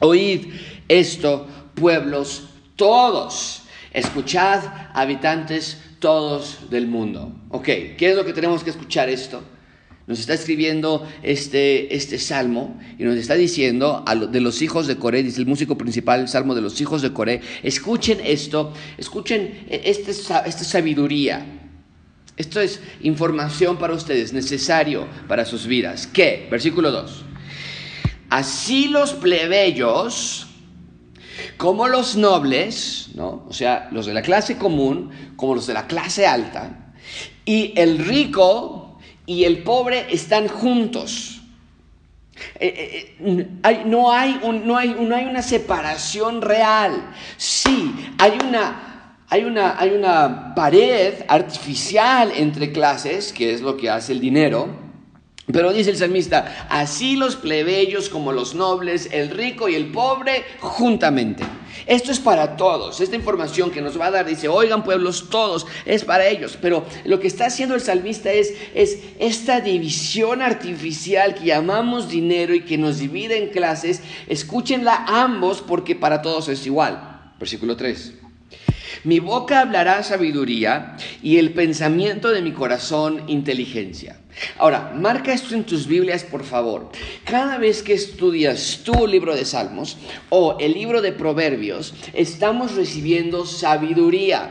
Oíd 0.00 0.46
esto, 0.88 1.46
pueblos 1.74 2.48
todos. 2.76 3.62
Escuchad, 3.92 4.62
habitantes 4.92 5.82
todos 5.98 6.70
del 6.70 6.86
mundo. 6.86 7.32
Ok, 7.50 7.64
¿qué 7.64 8.10
es 8.10 8.16
lo 8.16 8.24
que 8.24 8.32
tenemos 8.32 8.62
que 8.62 8.70
escuchar 8.70 9.08
esto? 9.08 9.42
Nos 10.06 10.20
está 10.20 10.34
escribiendo 10.34 11.06
este, 11.24 11.94
este 11.94 12.18
salmo 12.20 12.78
y 12.96 13.02
nos 13.02 13.16
está 13.16 13.34
diciendo 13.34 14.04
a 14.06 14.14
de 14.14 14.40
los 14.40 14.62
hijos 14.62 14.86
de 14.86 14.96
Coré, 14.96 15.24
dice 15.24 15.40
el 15.40 15.46
músico 15.46 15.76
principal, 15.76 16.20
el 16.20 16.28
salmo 16.28 16.54
de 16.54 16.60
los 16.60 16.80
hijos 16.80 17.02
de 17.02 17.12
Coré, 17.12 17.40
escuchen 17.64 18.20
esto, 18.22 18.72
escuchen 18.98 19.66
este, 19.68 20.12
esta 20.12 20.64
sabiduría. 20.64 21.44
Esto 22.36 22.60
es 22.60 22.80
información 23.00 23.78
para 23.78 23.94
ustedes, 23.94 24.32
necesario 24.32 25.08
para 25.26 25.44
sus 25.44 25.66
vidas. 25.66 26.06
¿Qué? 26.06 26.46
Versículo 26.50 26.92
2. 26.92 27.24
Así 28.28 28.88
los 28.88 29.12
plebeyos, 29.12 30.46
como 31.56 31.88
los 31.88 32.14
nobles, 32.14 33.08
¿no? 33.14 33.44
o 33.48 33.52
sea, 33.52 33.88
los 33.90 34.06
de 34.06 34.14
la 34.14 34.22
clase 34.22 34.56
común, 34.56 35.10
como 35.34 35.56
los 35.56 35.66
de 35.66 35.74
la 35.74 35.88
clase 35.88 36.26
alta, 36.26 36.92
y 37.44 37.72
el 37.76 37.98
rico 37.98 38.85
y 39.26 39.44
el 39.44 39.62
pobre 39.62 40.06
están 40.10 40.48
juntos. 40.48 41.42
Eh, 42.60 43.16
eh, 43.20 43.48
eh, 43.64 43.82
no, 43.86 44.12
hay 44.12 44.40
no, 44.42 44.76
hay, 44.76 44.96
no 45.00 45.16
hay 45.16 45.24
una 45.24 45.42
separación 45.42 46.40
real. 46.42 47.10
Sí, 47.36 47.94
hay 48.18 48.38
una, 48.46 49.16
hay, 49.28 49.44
una, 49.44 49.78
hay 49.78 49.90
una 49.90 50.54
pared 50.54 51.14
artificial 51.28 52.32
entre 52.34 52.72
clases, 52.72 53.32
que 53.32 53.52
es 53.52 53.60
lo 53.60 53.76
que 53.76 53.90
hace 53.90 54.12
el 54.12 54.20
dinero, 54.20 54.85
pero 55.52 55.72
dice 55.72 55.90
el 55.90 55.96
salmista, 55.96 56.66
así 56.68 57.14
los 57.14 57.36
plebeyos 57.36 58.08
como 58.08 58.32
los 58.32 58.54
nobles, 58.54 59.08
el 59.12 59.30
rico 59.30 59.68
y 59.68 59.76
el 59.76 59.86
pobre 59.92 60.44
juntamente. 60.58 61.44
Esto 61.86 62.10
es 62.10 62.18
para 62.18 62.56
todos. 62.56 63.00
Esta 63.00 63.14
información 63.14 63.70
que 63.70 63.80
nos 63.80 64.00
va 64.00 64.06
a 64.06 64.10
dar 64.10 64.26
dice, 64.26 64.48
oigan 64.48 64.82
pueblos 64.82 65.28
todos, 65.30 65.66
es 65.84 66.04
para 66.04 66.26
ellos. 66.26 66.58
Pero 66.60 66.84
lo 67.04 67.20
que 67.20 67.28
está 67.28 67.46
haciendo 67.46 67.76
el 67.76 67.80
salmista 67.80 68.32
es, 68.32 68.54
es 68.74 68.98
esta 69.20 69.60
división 69.60 70.42
artificial 70.42 71.36
que 71.36 71.46
llamamos 71.46 72.08
dinero 72.08 72.52
y 72.52 72.64
que 72.64 72.76
nos 72.76 72.98
divide 72.98 73.38
en 73.38 73.50
clases. 73.50 74.02
Escúchenla 74.26 75.04
ambos 75.06 75.62
porque 75.62 75.94
para 75.94 76.22
todos 76.22 76.48
es 76.48 76.66
igual. 76.66 77.32
Versículo 77.38 77.76
3. 77.76 78.14
Mi 79.04 79.20
boca 79.20 79.60
hablará 79.60 80.02
sabiduría 80.02 80.96
y 81.22 81.38
el 81.38 81.52
pensamiento 81.52 82.30
de 82.30 82.42
mi 82.42 82.50
corazón 82.50 83.22
inteligencia. 83.28 84.18
Ahora, 84.58 84.92
marca 84.94 85.32
esto 85.32 85.54
en 85.54 85.64
tus 85.64 85.86
Biblias, 85.86 86.24
por 86.24 86.44
favor. 86.44 86.90
Cada 87.24 87.58
vez 87.58 87.82
que 87.82 87.94
estudias 87.94 88.80
tu 88.84 89.06
libro 89.06 89.34
de 89.34 89.44
Salmos 89.44 89.96
o 90.28 90.56
el 90.60 90.74
libro 90.74 91.02
de 91.02 91.12
Proverbios, 91.12 91.94
estamos 92.12 92.74
recibiendo 92.74 93.46
sabiduría. 93.46 94.50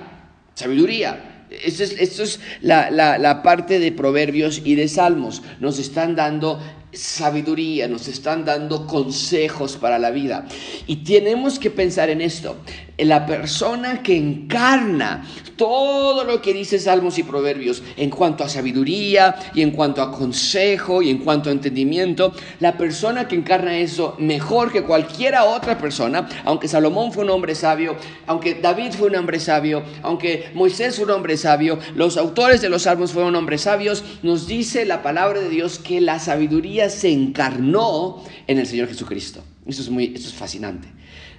Sabiduría. 0.56 1.48
Esto 1.50 2.24
es, 2.24 2.40
la, 2.62 2.90
la 2.92 3.44
parte 3.44 3.80
de 3.80 3.92
Proverbios 3.92 4.62
y 4.64 4.76
de 4.76 4.88
Salmos. 4.88 5.44
Nos 5.60 5.80
están 5.80 6.16
dando 6.16 6.60
sabiduría, 6.96 7.88
nos 7.88 8.08
están 8.08 8.46
dando 8.46 8.88
consejos 8.88 9.78
para 9.78 10.00
la 10.00 10.12
vida. 10.12 10.48
Y 10.88 10.98
tenemos 10.98 11.60
que 11.60 11.70
pensar 11.70 12.10
en 12.10 12.22
esto. 12.22 12.58
La 12.98 13.26
persona 13.26 14.02
que 14.02 14.16
encarna 14.16 15.26
todo 15.58 16.24
lo 16.24 16.42
que 16.42 16.54
dice 16.54 16.80
Salmos 16.80 17.18
y 17.18 17.24
Proverbios 17.24 17.84
en 17.98 18.10
cuanto 18.10 18.44
a 18.44 18.50
sabiduría 18.50 19.36
y 19.54 19.62
en 19.62 19.72
cuanto 19.72 20.02
a 20.02 20.12
consejo 20.12 21.02
y 21.02 21.10
en 21.10 21.20
cuanto 21.20 21.50
a 21.50 21.52
entendimiento, 21.52 22.34
la 22.60 22.78
persona 22.78 23.28
que 23.28 23.36
encarna 23.36 23.78
eso 23.78 24.16
mejor 24.20 24.72
que 24.72 24.84
cualquiera 24.84 25.46
otra 25.46 25.78
persona, 25.78 26.28
aunque 26.46 26.68
Salomón 26.68 27.12
fue 27.12 27.24
un 27.24 27.32
hombre 27.32 27.56
sabio, 27.56 27.96
aunque 28.28 28.56
David 28.56 28.94
fue 28.94 29.10
un 29.10 29.16
hombre 29.16 29.40
sabio, 29.40 29.84
aunque 30.02 30.52
Moisés 30.54 30.96
fue 30.96 31.06
un 31.06 31.12
hombre 31.12 31.38
sabio, 31.38 31.80
los 31.96 32.18
autores 32.18 32.62
de 32.62 32.70
los 32.70 32.84
Salmos 32.84 33.12
fueron 33.12 33.36
hombres 33.36 33.62
sabios, 33.62 34.04
nos 34.24 34.48
dice 34.48 34.86
la 34.86 35.04
palabra 35.04 35.40
de 35.40 35.50
Dios 35.50 35.80
que 35.80 36.02
la 36.02 36.20
sabiduría 36.20 36.90
se 36.90 37.12
encarnó 37.12 38.24
en 38.48 38.60
el 38.60 38.68
Señor 38.68 38.88
Jesucristo. 38.88 39.44
Eso 39.66 39.82
es, 39.82 39.90
muy, 39.90 40.14
eso 40.16 40.30
es 40.30 40.34
fascinante. 40.34 40.88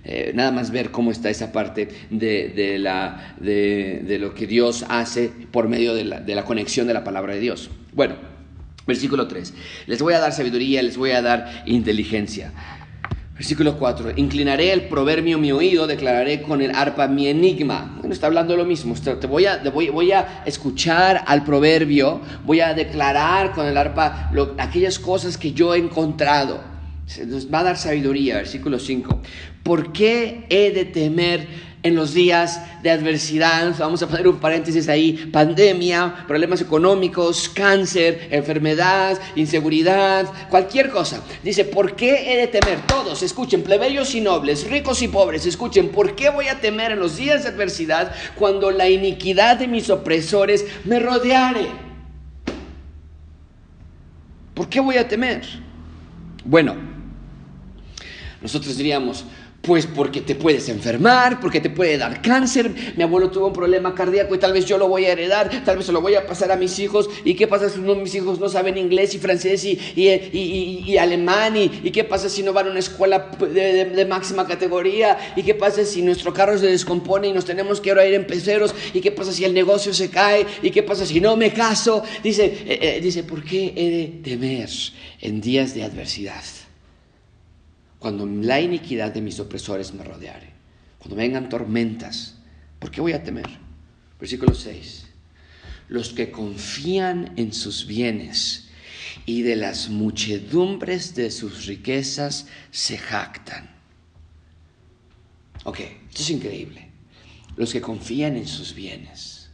Eh, 0.09 0.31
nada 0.37 0.53
más 0.53 0.71
ver 0.71 0.93
cómo 0.93 1.11
está 1.11 1.31
esa 1.31 1.51
parte 1.51 1.89
de, 2.11 2.79
la, 2.79 3.35
de, 3.41 4.19
lo 4.21 4.35
que 4.35 4.47
Dios 4.47 4.85
hace 4.89 5.33
por 5.51 5.69
medio 5.69 5.95
de 5.95 6.05
la, 6.05 6.21
de 6.21 6.37
la 6.37 6.45
conexión 6.45 6.87
de 6.87 6.95
la 6.95 7.03
palabra 7.03 7.35
de 7.35 7.41
Dios. 7.41 7.71
Bueno, 7.93 8.15
versículo 8.87 9.27
3. 9.27 9.53
Les 9.89 10.01
voy 10.01 10.15
a 10.15 10.21
dar 10.21 10.33
sabiduría, 10.33 10.81
les 10.81 10.97
voy 10.97 11.11
a 11.11 11.23
dar 11.23 11.65
inteligencia. 11.67 12.53
Versículo 13.35 13.79
4. 13.79 14.13
Inclinaré 14.15 14.73
el 14.73 14.83
proverbio 14.83 15.39
mi 15.39 15.51
oído, 15.51 15.89
declararé 15.89 16.41
con 16.41 16.63
el 16.63 16.71
arpa 16.77 17.09
mi 17.09 17.27
enigma. 17.27 17.97
Bueno, 17.99 18.15
está 18.15 18.29
hablando 18.29 18.53
de 18.53 18.59
lo 18.59 18.65
mismo. 18.65 18.95
Te 18.95 19.27
voy 19.27 19.47
a, 19.47 19.59
voy, 19.71 19.89
voy 19.89 20.13
a 20.13 20.45
escuchar 20.47 21.25
al 21.27 21.43
proverbio, 21.43 22.21
voy 22.45 22.61
a 22.61 22.75
declarar 22.75 23.51
con 23.51 23.67
el 23.67 23.77
arpa 23.77 24.31
aquellas 24.57 25.01
cosas 25.01 25.37
que 25.37 25.53
yo 25.53 25.75
he 25.75 25.79
encontrado. 25.79 26.76
Se 27.07 27.25
nos 27.25 27.53
va 27.53 27.61
a 27.61 27.65
dar 27.65 27.77
sabiduría. 27.77 28.37
Versículo 28.37 28.79
5. 28.79 29.23
¿Por 29.63 29.93
qué 29.93 30.47
he 30.51 30.71
de 30.73 30.85
temer 30.85 31.47
en 31.87 31.95
los 31.95 32.15
días 32.15 32.61
de 32.83 32.91
adversidad, 32.91 33.73
vamos 33.79 34.03
a 34.03 34.09
poner 34.09 34.27
un 34.27 34.39
paréntesis 34.41 34.89
ahí, 34.89 35.31
pandemia, 35.33 36.25
problemas 36.27 36.61
económicos, 36.61 37.49
cáncer, 37.49 38.27
enfermedad, 38.33 39.17
inseguridad, 39.37 40.27
cualquier 40.51 40.91
cosa. 40.91 41.23
Dice, 41.45 41.65
¿por 41.65 41.95
qué 41.95 42.33
he 42.33 42.39
de 42.39 42.49
temer? 42.49 42.81
Todos, 42.89 43.23
escuchen, 43.23 43.63
plebeyos 43.63 44.17
y 44.17 44.21
nobles, 44.21 44.69
ricos 44.69 45.01
y 45.03 45.07
pobres, 45.07 45.47
escuchen, 45.47 45.91
¿por 45.91 46.17
qué 46.17 46.29
voy 46.29 46.49
a 46.49 46.61
temer 46.61 46.91
en 46.91 46.99
los 46.99 47.19
días 47.19 47.45
de 47.45 47.51
adversidad 47.51 48.13
cuando 48.37 48.73
la 48.73 48.91
iniquidad 48.91 49.57
de 49.57 49.69
mis 49.69 49.89
opresores 49.89 50.67
me 50.85 50.99
rodeare? 50.99 51.69
¿Por 54.55 54.69
qué 54.69 54.81
voy 54.81 54.97
a 54.97 55.07
temer? 55.07 55.43
Bueno, 56.45 56.96
nosotros 58.47 58.77
diríamos, 58.77 59.25
pues 59.61 59.87
porque 59.87 60.21
te 60.21 60.37
puedes 60.37 60.69
enfermar, 60.69 61.41
porque 61.41 61.61
te 61.61 61.69
puede 61.69 61.99
dar 61.99 62.23
cáncer. 62.23 62.73
Mi 62.97 63.03
abuelo 63.03 63.29
tuvo 63.33 63.49
un 63.49 63.53
problema 63.53 63.93
cardíaco 63.93 64.37
y 64.37 64.39
tal 64.39 64.53
vez 64.53 64.67
yo 64.67 64.79
lo 64.79 64.87
voy 64.87 65.07
a 65.07 65.11
heredar, 65.11 65.65
tal 65.65 65.79
vez 65.79 65.87
se 65.87 65.91
lo 65.91 66.01
voy 66.01 66.15
a 66.15 66.29
pasar 66.29 66.53
a 66.53 66.57
mis 66.57 66.79
hijos. 66.79 67.11
¿Y 67.25 67.35
qué 67.35 67.49
pasa 67.49 67.69
si 67.69 67.81
uno 67.81 67.97
de 67.97 68.03
mis 68.03 68.15
hijos 68.15 68.39
no 68.39 68.49
saben 68.49 68.79
inglés 68.79 69.17
y 69.17 69.19
francés 69.19 69.65
y, 69.65 69.81
y, 69.97 70.97
alemán? 70.97 71.57
¿Y, 71.57 71.91
qué 71.91 72.05
pasa 72.05 72.29
si 72.29 72.45
no 72.45 72.53
van 72.53 72.69
a 72.69 72.71
una 72.71 72.79
escuela 72.79 73.33
de, 73.41 74.07
máxima 74.09 74.47
categoría? 74.47 75.19
¿Y 75.35 75.43
qué 75.43 75.57
pasa 75.57 75.85
si 75.85 76.03
nuestro 76.03 76.33
carro 76.33 76.57
se 76.57 76.67
descompone 76.67 77.27
y 77.27 77.33
nos 77.33 77.45
tenemos 77.45 77.81
que 77.81 77.91
ahora 77.91 78.07
ir 78.07 78.15
en 78.15 78.29
peceros? 78.29 78.73
¿Y 78.95 79.01
qué 79.01 79.11
pasa 79.11 79.33
si 79.33 79.45
el 79.45 79.53
negocio 79.53 79.93
se 79.93 80.09
cae? 80.09 80.47
¿Y 80.63 80.71
qué 80.71 80.85
pasa 80.85 81.05
si 81.05 81.21
no 81.21 81.37
me 81.37 81.53
caso? 81.53 82.05
Dice, 82.23 82.45
eh, 82.45 82.79
eh, 82.81 83.01
dice 83.03 83.25
¿por 83.25 83.43
qué 83.43 83.73
he 83.75 83.91
de 83.91 84.07
temer 84.23 84.69
en 85.21 85.41
días 85.41 85.75
de 85.75 85.83
adversidad? 85.83 86.45
Cuando 88.07 88.25
la 88.25 88.61
iniquidad 88.61 89.13
de 89.13 89.21
mis 89.21 89.41
opresores 89.41 89.93
me 89.93 90.05
rodeare, 90.05 90.51
cuando 90.97 91.17
vengan 91.17 91.49
tormentas, 91.49 92.37
¿por 92.79 92.93
qué 92.93 93.01
voy 93.01 93.15
a 93.15 93.25
temer? 93.25 93.49
Versículo 94.21 94.55
6. 94.55 95.07
Los 95.89 96.11
que 96.11 96.31
confían 96.31 97.33
en 97.35 97.53
sus 97.53 97.85
bienes 97.85 98.69
y 99.25 99.43
de 99.43 99.57
las 99.57 99.89
muchedumbres 99.89 101.17
de 101.17 101.33
sus 101.33 101.67
riquezas 101.67 102.47
se 102.71 102.97
jactan. 102.97 103.75
Ok, 105.65 105.81
esto 105.81 106.23
es 106.23 106.31
increíble. 106.31 106.89
Los 107.57 107.73
que 107.73 107.81
confían 107.81 108.37
en 108.37 108.47
sus 108.47 108.73
bienes 108.73 109.51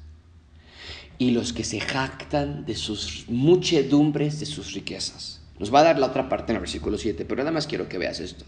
y 1.17 1.31
los 1.31 1.55
que 1.55 1.65
se 1.65 1.81
jactan 1.81 2.67
de 2.67 2.77
sus 2.77 3.25
muchedumbres 3.29 4.41
de 4.41 4.45
sus 4.45 4.75
riquezas. 4.75 5.42
Nos 5.63 5.73
va 5.73 5.79
a 5.79 5.85
dar 5.85 5.99
la 6.01 6.09
otra 6.09 6.29
parte 6.29 6.51
en 6.51 6.57
el 6.57 6.61
versículo 6.63 6.99
7, 6.99 7.25
pero 7.25 7.39
nada 7.39 7.53
más 7.53 7.69
quiero 7.69 7.89
que 7.89 7.97
veas 7.97 8.19
esto. 8.19 8.45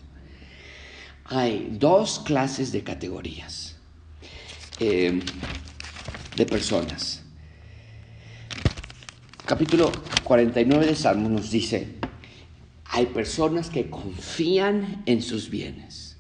Hay 1.27 1.69
dos 1.71 2.19
clases 2.19 2.73
de 2.73 2.83
categorías 2.83 3.77
eh, 4.81 5.21
de 6.35 6.45
personas. 6.47 7.23
Capítulo 9.47 9.93
49 10.25 10.87
de 10.87 10.97
Salmos 10.97 11.31
nos 11.31 11.51
dice, 11.53 11.87
hay 12.85 13.07
personas 13.07 13.71
que 13.71 13.89
confían 13.89 15.05
en 15.07 15.23
sus 15.23 15.51
bienes. 15.51 16.17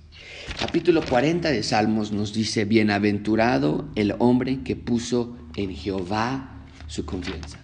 Capítulo 0.60 1.02
40 1.04 1.50
de 1.50 1.64
Salmos 1.64 2.12
nos 2.12 2.32
dice, 2.32 2.66
bienaventurado 2.66 3.88
el 3.96 4.14
hombre 4.20 4.62
que 4.62 4.76
puso 4.76 5.36
en 5.56 5.74
Jehová 5.74 6.66
su 6.86 7.04
confianza. 7.04 7.58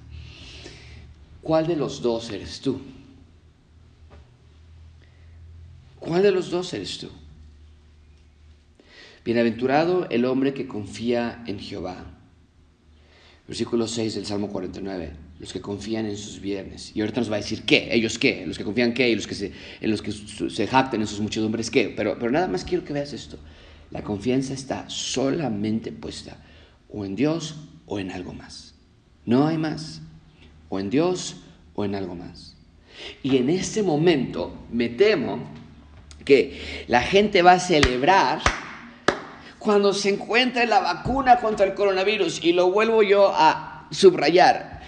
¿Cuál 1.42 1.68
de 1.68 1.76
los 1.76 2.02
dos 2.02 2.28
eres 2.30 2.60
tú? 2.60 2.80
¿Cuál 6.00 6.22
de 6.22 6.32
los 6.32 6.50
dos 6.50 6.72
eres 6.74 6.98
tú? 6.98 7.08
Bienaventurado 9.24 10.08
el 10.08 10.24
hombre 10.24 10.54
que 10.54 10.66
confía 10.66 11.44
en 11.46 11.60
Jehová. 11.60 12.06
Versículo 13.46 13.86
6 13.86 14.14
del 14.14 14.26
Salmo 14.26 14.48
49. 14.48 15.12
Los 15.38 15.52
que 15.52 15.60
confían 15.60 16.06
en 16.06 16.16
sus 16.16 16.40
bienes. 16.40 16.96
Y 16.96 17.00
ahorita 17.00 17.20
nos 17.20 17.30
va 17.30 17.36
a 17.36 17.40
decir 17.40 17.62
qué, 17.62 17.88
ellos 17.92 18.18
qué, 18.18 18.44
los 18.46 18.56
que 18.56 18.64
confían 18.64 18.94
qué, 18.94 19.10
y 19.10 19.14
los 19.14 19.26
que 19.26 19.34
se, 19.34 19.52
en 19.80 19.90
los 19.90 20.00
que 20.00 20.12
se 20.12 20.66
jacten 20.66 21.02
en 21.02 21.06
sus 21.06 21.20
muchedumbres 21.20 21.70
qué. 21.70 21.92
Pero, 21.94 22.18
pero 22.18 22.30
nada 22.30 22.48
más 22.48 22.64
quiero 22.64 22.84
que 22.84 22.92
veas 22.92 23.12
esto. 23.12 23.38
La 23.90 24.02
confianza 24.02 24.54
está 24.54 24.88
solamente 24.88 25.92
puesta 25.92 26.38
o 26.88 27.04
en 27.04 27.14
Dios 27.14 27.56
o 27.86 27.98
en 27.98 28.10
algo 28.10 28.32
más. 28.32 28.74
No 29.26 29.46
hay 29.46 29.58
más. 29.58 30.00
O 30.70 30.80
en 30.80 30.88
Dios 30.88 31.36
o 31.74 31.84
en 31.84 31.94
algo 31.94 32.14
más. 32.14 32.56
Y 33.22 33.36
en 33.36 33.50
este 33.50 33.82
momento 33.82 34.66
me 34.72 34.88
temo 34.88 35.59
que 36.24 36.84
la 36.88 37.02
gente 37.02 37.42
va 37.42 37.52
a 37.52 37.58
celebrar 37.60 38.40
cuando 39.58 39.92
se 39.92 40.08
encuentre 40.08 40.66
la 40.66 40.80
vacuna 40.80 41.36
contra 41.36 41.66
el 41.66 41.74
coronavirus. 41.74 42.44
Y 42.44 42.52
lo 42.52 42.70
vuelvo 42.70 43.02
yo 43.02 43.32
a 43.34 43.86
subrayar. 43.90 44.80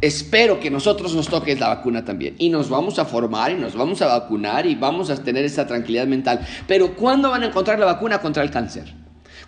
Espero 0.00 0.60
que 0.60 0.70
nosotros 0.70 1.14
nos 1.14 1.28
toque 1.28 1.56
la 1.56 1.68
vacuna 1.68 2.04
también. 2.04 2.34
Y 2.38 2.48
nos 2.48 2.68
vamos 2.68 2.98
a 2.98 3.04
formar 3.04 3.50
y 3.50 3.54
nos 3.54 3.74
vamos 3.74 4.02
a 4.02 4.06
vacunar 4.06 4.66
y 4.66 4.74
vamos 4.74 5.10
a 5.10 5.22
tener 5.22 5.44
esa 5.44 5.66
tranquilidad 5.66 6.06
mental. 6.06 6.46
Pero 6.66 6.94
¿cuándo 6.94 7.30
van 7.30 7.42
a 7.42 7.46
encontrar 7.46 7.78
la 7.78 7.86
vacuna 7.86 8.20
contra 8.20 8.42
el 8.42 8.50
cáncer? 8.50 9.03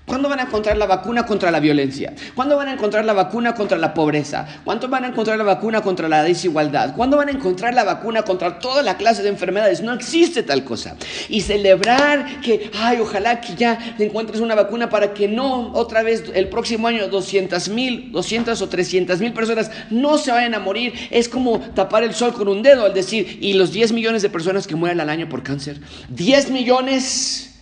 ¿Cuándo 0.07 0.29
van 0.29 0.39
a 0.39 0.45
encontrar 0.45 0.79
la 0.79 0.87
vacuna 0.87 1.27
contra 1.27 1.51
la 1.51 1.59
violencia? 1.59 2.15
¿Cuándo 2.37 2.57
van 2.57 2.69
a 2.69 2.75
encontrar 2.75 3.05
la 3.05 3.13
vacuna 3.13 3.57
contra 3.57 3.77
la 3.77 3.93
pobreza? 3.93 4.47
¿Cuándo 4.63 4.87
van 4.87 5.03
a 5.03 5.09
encontrar 5.09 5.37
la 5.37 5.43
vacuna 5.43 5.83
contra 5.83 6.09
la 6.09 6.23
desigualdad? 6.23 6.95
¿Cuándo 6.95 7.17
van 7.17 7.29
a 7.29 7.33
encontrar 7.33 7.75
la 7.75 7.83
vacuna 7.83 8.23
contra 8.23 8.61
toda 8.61 8.85
la 8.85 8.97
clase 8.99 9.25
de 9.25 9.31
enfermedades? 9.31 9.83
No 9.83 9.93
existe 9.93 10.45
tal 10.45 10.63
cosa. 10.63 10.97
Y 11.29 11.41
celebrar 11.41 12.41
que, 12.41 12.71
ay, 12.79 12.99
ojalá 13.01 13.41
que 13.41 13.57
ya 13.57 13.97
encuentres 13.99 14.41
una 14.41 14.55
vacuna 14.55 14.89
para 14.91 15.13
que 15.13 15.27
no 15.27 15.73
otra 15.73 16.05
vez 16.05 16.23
el 16.35 16.49
próximo 16.51 16.87
año 16.87 17.09
200 17.09 17.69
mil, 17.71 18.13
200 18.13 18.63
o 18.63 18.69
300 18.69 19.19
mil 19.19 19.33
personas 19.33 19.73
no 19.91 20.19
se 20.19 20.31
vayan 20.31 20.55
a 20.55 20.61
morir. 20.61 20.95
Es 21.11 21.29
como 21.29 21.59
tapar 21.59 22.05
el 22.05 22.15
sol 22.15 22.33
con 22.33 22.47
un 22.47 22.63
dedo 22.63 22.85
al 22.85 22.95
decir, 22.95 23.39
y 23.41 23.55
los 23.55 23.73
10 23.73 23.91
millones 23.91 24.23
de 24.23 24.31
personas 24.31 24.69
que 24.69 24.77
mueren 24.77 25.01
al 25.01 25.11
año 25.11 25.29
por 25.29 25.43
cáncer. 25.43 25.81
10 26.11 26.53
millones 26.53 27.56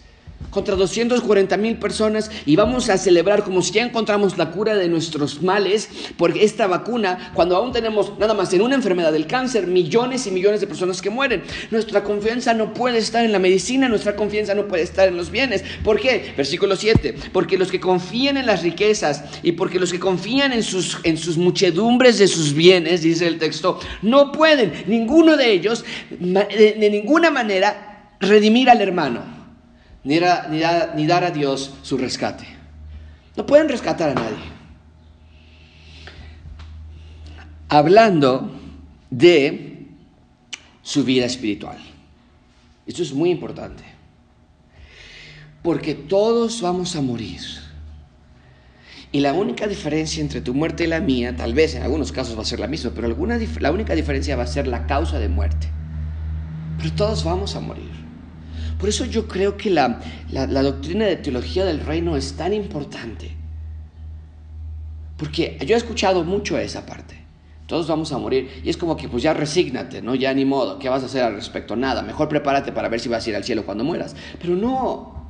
contra 0.50 0.76
240 0.76 1.56
mil 1.56 1.76
personas 1.78 2.30
y 2.46 2.56
vamos 2.56 2.88
a 2.88 2.98
celebrar 2.98 3.44
como 3.44 3.62
si 3.62 3.72
ya 3.72 3.82
encontramos 3.82 4.38
la 4.38 4.50
cura 4.50 4.74
de 4.76 4.88
nuestros 4.88 5.42
males, 5.42 5.88
porque 6.16 6.44
esta 6.44 6.66
vacuna, 6.66 7.32
cuando 7.34 7.56
aún 7.56 7.72
tenemos 7.72 8.18
nada 8.18 8.34
más 8.34 8.52
en 8.52 8.62
una 8.62 8.74
enfermedad 8.74 9.12
del 9.12 9.26
cáncer, 9.26 9.66
millones 9.66 10.26
y 10.26 10.30
millones 10.30 10.60
de 10.60 10.66
personas 10.66 11.02
que 11.02 11.10
mueren, 11.10 11.42
nuestra 11.70 12.04
confianza 12.04 12.54
no 12.54 12.72
puede 12.72 12.98
estar 12.98 13.24
en 13.24 13.32
la 13.32 13.38
medicina, 13.38 13.88
nuestra 13.88 14.16
confianza 14.16 14.54
no 14.54 14.68
puede 14.68 14.82
estar 14.82 15.08
en 15.08 15.16
los 15.16 15.30
bienes. 15.30 15.64
¿Por 15.82 16.00
qué? 16.00 16.32
Versículo 16.36 16.76
7, 16.76 17.14
porque 17.32 17.58
los 17.58 17.70
que 17.70 17.80
confían 17.80 18.36
en 18.36 18.46
las 18.46 18.62
riquezas 18.62 19.24
y 19.42 19.52
porque 19.52 19.78
los 19.78 19.92
que 19.92 19.98
confían 19.98 20.52
en 20.52 20.62
sus, 20.62 20.98
en 21.02 21.16
sus 21.16 21.36
muchedumbres 21.36 22.18
de 22.18 22.28
sus 22.28 22.54
bienes, 22.54 23.02
dice 23.02 23.26
el 23.26 23.38
texto, 23.38 23.80
no 24.02 24.32
pueden, 24.32 24.84
ninguno 24.86 25.36
de 25.36 25.52
ellos, 25.52 25.84
de 26.10 26.88
ninguna 26.90 27.30
manera, 27.30 28.10
redimir 28.20 28.70
al 28.70 28.80
hermano 28.80 29.43
ni, 30.04 30.18
dar 30.18 31.24
a 31.24 31.30
Dios 31.30 31.74
su 31.82 31.96
rescate. 31.96 32.46
No 33.36 33.46
pueden 33.46 33.68
rescatar 33.68 34.10
a 34.10 34.14
nadie. 34.14 34.54
Hablando 37.68 38.50
de 39.10 39.88
su 40.82 41.02
vida 41.04 41.24
espiritual. 41.24 41.78
Esto 42.86 43.02
es 43.02 43.12
muy 43.12 43.30
importante. 43.30 43.82
Porque 45.62 45.94
todos 45.94 46.60
vamos 46.60 46.94
a 46.94 47.00
morir. 47.00 47.40
Y 49.10 49.20
la 49.20 49.32
única 49.32 49.66
diferencia 49.66 50.20
entre 50.20 50.40
tu 50.40 50.52
muerte 50.54 50.84
y 50.84 50.86
la 50.88 51.00
mía, 51.00 51.34
tal 51.36 51.54
vez 51.54 51.74
en 51.74 51.82
algunos 51.82 52.12
casos 52.12 52.36
va 52.36 52.42
a 52.42 52.44
ser 52.44 52.60
la 52.60 52.66
misma, 52.66 52.90
pero 52.94 53.08
la 53.08 53.70
única 53.72 53.94
diferencia 53.94 54.36
va 54.36 54.42
a 54.42 54.48
ser 54.48 54.66
la 54.66 54.86
causa 54.86 55.18
de 55.18 55.28
muerte. 55.28 55.68
Pero 56.78 56.92
todos 56.92 57.24
vamos 57.24 57.56
a 57.56 57.60
morir. 57.60 58.04
Por 58.78 58.88
eso 58.88 59.04
yo 59.04 59.26
creo 59.28 59.56
que 59.56 59.70
la, 59.70 60.00
doctrina 60.30 61.06
de 61.06 61.16
teología 61.16 61.64
del 61.64 61.80
reino 61.80 62.16
es 62.16 62.34
tan 62.34 62.52
importante. 62.52 63.30
Porque 65.16 65.58
yo 65.64 65.74
he 65.74 65.78
escuchado 65.78 66.24
mucho 66.24 66.58
esa 66.58 66.84
parte. 66.84 67.14
Todos 67.66 67.88
vamos 67.88 68.12
a 68.12 68.18
morir. 68.18 68.60
Y 68.64 68.70
es 68.70 68.76
como 68.76 68.96
que 68.96 69.08
pues 69.08 69.22
ya 69.22 69.32
resígnate, 69.32 70.02
¿no? 70.02 70.14
Ya 70.14 70.34
ni 70.34 70.44
modo. 70.44 70.78
¿Qué 70.78 70.88
vas 70.88 71.02
a 71.02 71.06
hacer 71.06 71.22
al 71.22 71.34
respecto? 71.34 71.76
Nada. 71.76 72.02
Mejor 72.02 72.28
prepárate 72.28 72.72
para 72.72 72.88
ver 72.88 73.00
si 73.00 73.08
vas 73.08 73.26
a 73.26 73.30
ir 73.30 73.36
al 73.36 73.44
cielo 73.44 73.64
cuando 73.64 73.84
mueras. 73.84 74.14
Pero 74.40 74.54
no. 74.54 75.24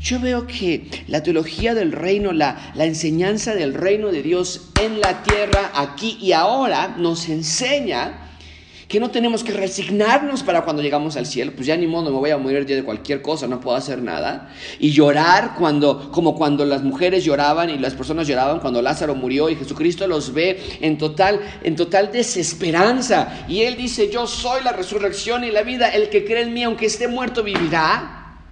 Yo 0.00 0.18
veo 0.18 0.46
que 0.46 0.90
la 1.06 1.22
teología 1.22 1.74
del 1.74 1.92
reino, 1.92 2.32
la, 2.32 2.72
la 2.74 2.84
enseñanza 2.84 3.54
del 3.54 3.72
reino 3.72 4.08
de 4.08 4.22
Dios 4.22 4.70
en 4.82 5.00
la 5.00 5.22
tierra, 5.22 5.70
aquí 5.74 6.18
y 6.20 6.32
ahora, 6.32 6.96
nos 6.98 7.28
enseña 7.28 8.21
que 8.92 9.00
no 9.00 9.10
tenemos 9.10 9.42
que 9.42 9.52
resignarnos 9.52 10.42
para 10.42 10.64
cuando 10.64 10.82
llegamos 10.82 11.16
al 11.16 11.24
cielo, 11.24 11.52
pues 11.54 11.66
ya 11.66 11.74
ni 11.78 11.86
modo, 11.86 12.10
me 12.10 12.18
voy 12.18 12.28
a 12.28 12.36
morir 12.36 12.66
de 12.66 12.84
cualquier 12.84 13.22
cosa, 13.22 13.46
no 13.46 13.58
puedo 13.58 13.74
hacer 13.74 14.02
nada. 14.02 14.52
Y 14.78 14.90
llorar 14.90 15.54
cuando, 15.58 16.10
como 16.10 16.36
cuando 16.36 16.66
las 16.66 16.82
mujeres 16.82 17.24
lloraban 17.24 17.70
y 17.70 17.78
las 17.78 17.94
personas 17.94 18.28
lloraban 18.28 18.60
cuando 18.60 18.82
Lázaro 18.82 19.14
murió 19.14 19.48
y 19.48 19.56
Jesucristo 19.56 20.06
los 20.06 20.34
ve 20.34 20.60
en 20.82 20.98
total, 20.98 21.40
en 21.62 21.74
total 21.74 22.12
desesperanza. 22.12 23.46
Y 23.48 23.62
Él 23.62 23.78
dice, 23.78 24.10
yo 24.10 24.26
soy 24.26 24.62
la 24.62 24.72
resurrección 24.72 25.42
y 25.44 25.50
la 25.50 25.62
vida, 25.62 25.88
el 25.88 26.10
que 26.10 26.26
cree 26.26 26.42
en 26.42 26.52
mí, 26.52 26.62
aunque 26.62 26.84
esté 26.84 27.08
muerto, 27.08 27.42
vivirá. 27.42 28.42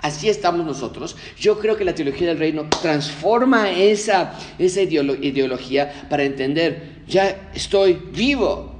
Así 0.00 0.28
estamos 0.28 0.66
nosotros. 0.66 1.16
Yo 1.38 1.58
creo 1.58 1.78
que 1.78 1.86
la 1.86 1.94
teología 1.94 2.28
del 2.28 2.38
reino 2.38 2.66
transforma 2.82 3.70
esa, 3.70 4.34
esa 4.58 4.82
ideología 4.82 6.08
para 6.10 6.24
entender, 6.24 7.04
ya 7.08 7.50
estoy 7.54 7.94
vivo, 8.12 8.79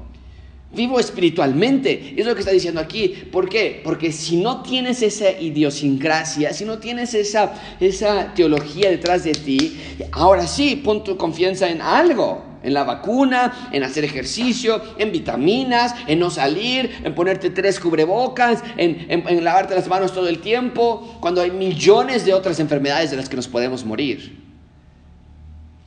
Vivo 0.73 1.01
espiritualmente. 1.01 2.15
Es 2.17 2.25
lo 2.25 2.35
que 2.35 2.41
está 2.41 2.53
diciendo 2.53 2.81
aquí. 2.81 3.09
¿Por 3.09 3.49
qué? 3.49 3.81
Porque 3.83 4.13
si 4.13 4.37
no 4.37 4.63
tienes 4.63 5.03
esa 5.03 5.33
idiosincrasia, 5.33 6.53
si 6.53 6.65
no 6.65 6.79
tienes 6.79 7.13
esa, 7.15 7.53
esa 7.81 8.33
teología 8.35 8.89
detrás 8.89 9.25
de 9.25 9.33
ti, 9.33 9.77
ahora 10.13 10.47
sí, 10.47 10.77
pon 10.77 11.03
tu 11.03 11.17
confianza 11.17 11.69
en 11.69 11.81
algo. 11.81 12.49
En 12.63 12.75
la 12.75 12.85
vacuna, 12.85 13.71
en 13.73 13.83
hacer 13.83 14.05
ejercicio, 14.05 14.83
en 14.99 15.11
vitaminas, 15.13 15.95
en 16.07 16.19
no 16.19 16.29
salir, 16.29 16.91
en 17.03 17.15
ponerte 17.15 17.49
tres 17.49 17.81
cubrebocas, 17.81 18.63
en, 18.77 19.07
en 19.09 19.43
lavarte 19.43 19.75
las 19.75 19.89
manos 19.89 20.13
todo 20.13 20.29
el 20.29 20.41
tiempo, 20.41 21.17
cuando 21.21 21.41
hay 21.41 21.51
millones 21.51 22.27
de 22.27 22.35
otras 22.35 22.61
enfermedades 22.61 23.11
de 23.11 23.17
las 23.17 23.31
que 23.31 23.37
nos 23.37 23.49
podemos 23.49 23.87
morir. 23.87 24.39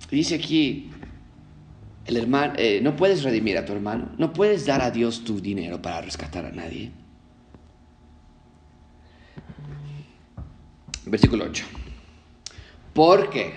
Dice 0.10 0.36
aquí, 0.36 0.90
el 2.06 2.18
hermano, 2.18 2.54
eh, 2.58 2.80
no 2.82 2.96
puedes 2.96 3.24
redimir 3.24 3.58
a 3.58 3.66
tu 3.66 3.74
hermano, 3.74 4.10
no 4.18 4.34
puedes 4.34 4.66
dar 4.66 4.82
a 4.82 4.92
Dios 4.92 5.24
tu 5.24 5.40
dinero 5.40 5.82
para 5.82 6.02
rescatar 6.02 6.46
a 6.46 6.52
nadie. 6.52 6.92
Versículo 11.06 11.46
8. 11.46 11.66
¿Por 12.94 13.30
qué? 13.30 13.54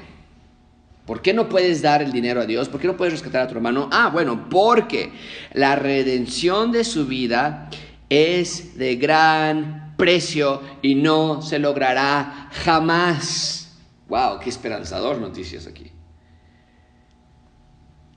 ¿Por 1.06 1.22
qué 1.22 1.32
no 1.32 1.48
puedes 1.48 1.82
dar 1.82 2.02
el 2.02 2.10
dinero 2.10 2.40
a 2.40 2.46
Dios? 2.46 2.68
¿Por 2.68 2.80
qué 2.80 2.88
no 2.88 2.96
puedes 2.96 3.12
rescatar 3.12 3.42
a 3.42 3.48
tu 3.48 3.54
hermano? 3.54 3.88
Ah, 3.92 4.10
bueno, 4.12 4.48
porque 4.48 5.12
la 5.52 5.76
redención 5.76 6.72
de 6.72 6.82
su 6.82 7.06
vida 7.06 7.70
es 8.08 8.76
de 8.76 8.96
gran 8.96 9.94
precio 9.96 10.62
y 10.82 10.96
no 10.96 11.42
se 11.42 11.58
logrará 11.60 12.48
jamás. 12.52 13.72
Wow, 14.08 14.40
qué 14.40 14.50
esperanzador 14.50 15.18
noticias 15.18 15.66
aquí. 15.66 15.92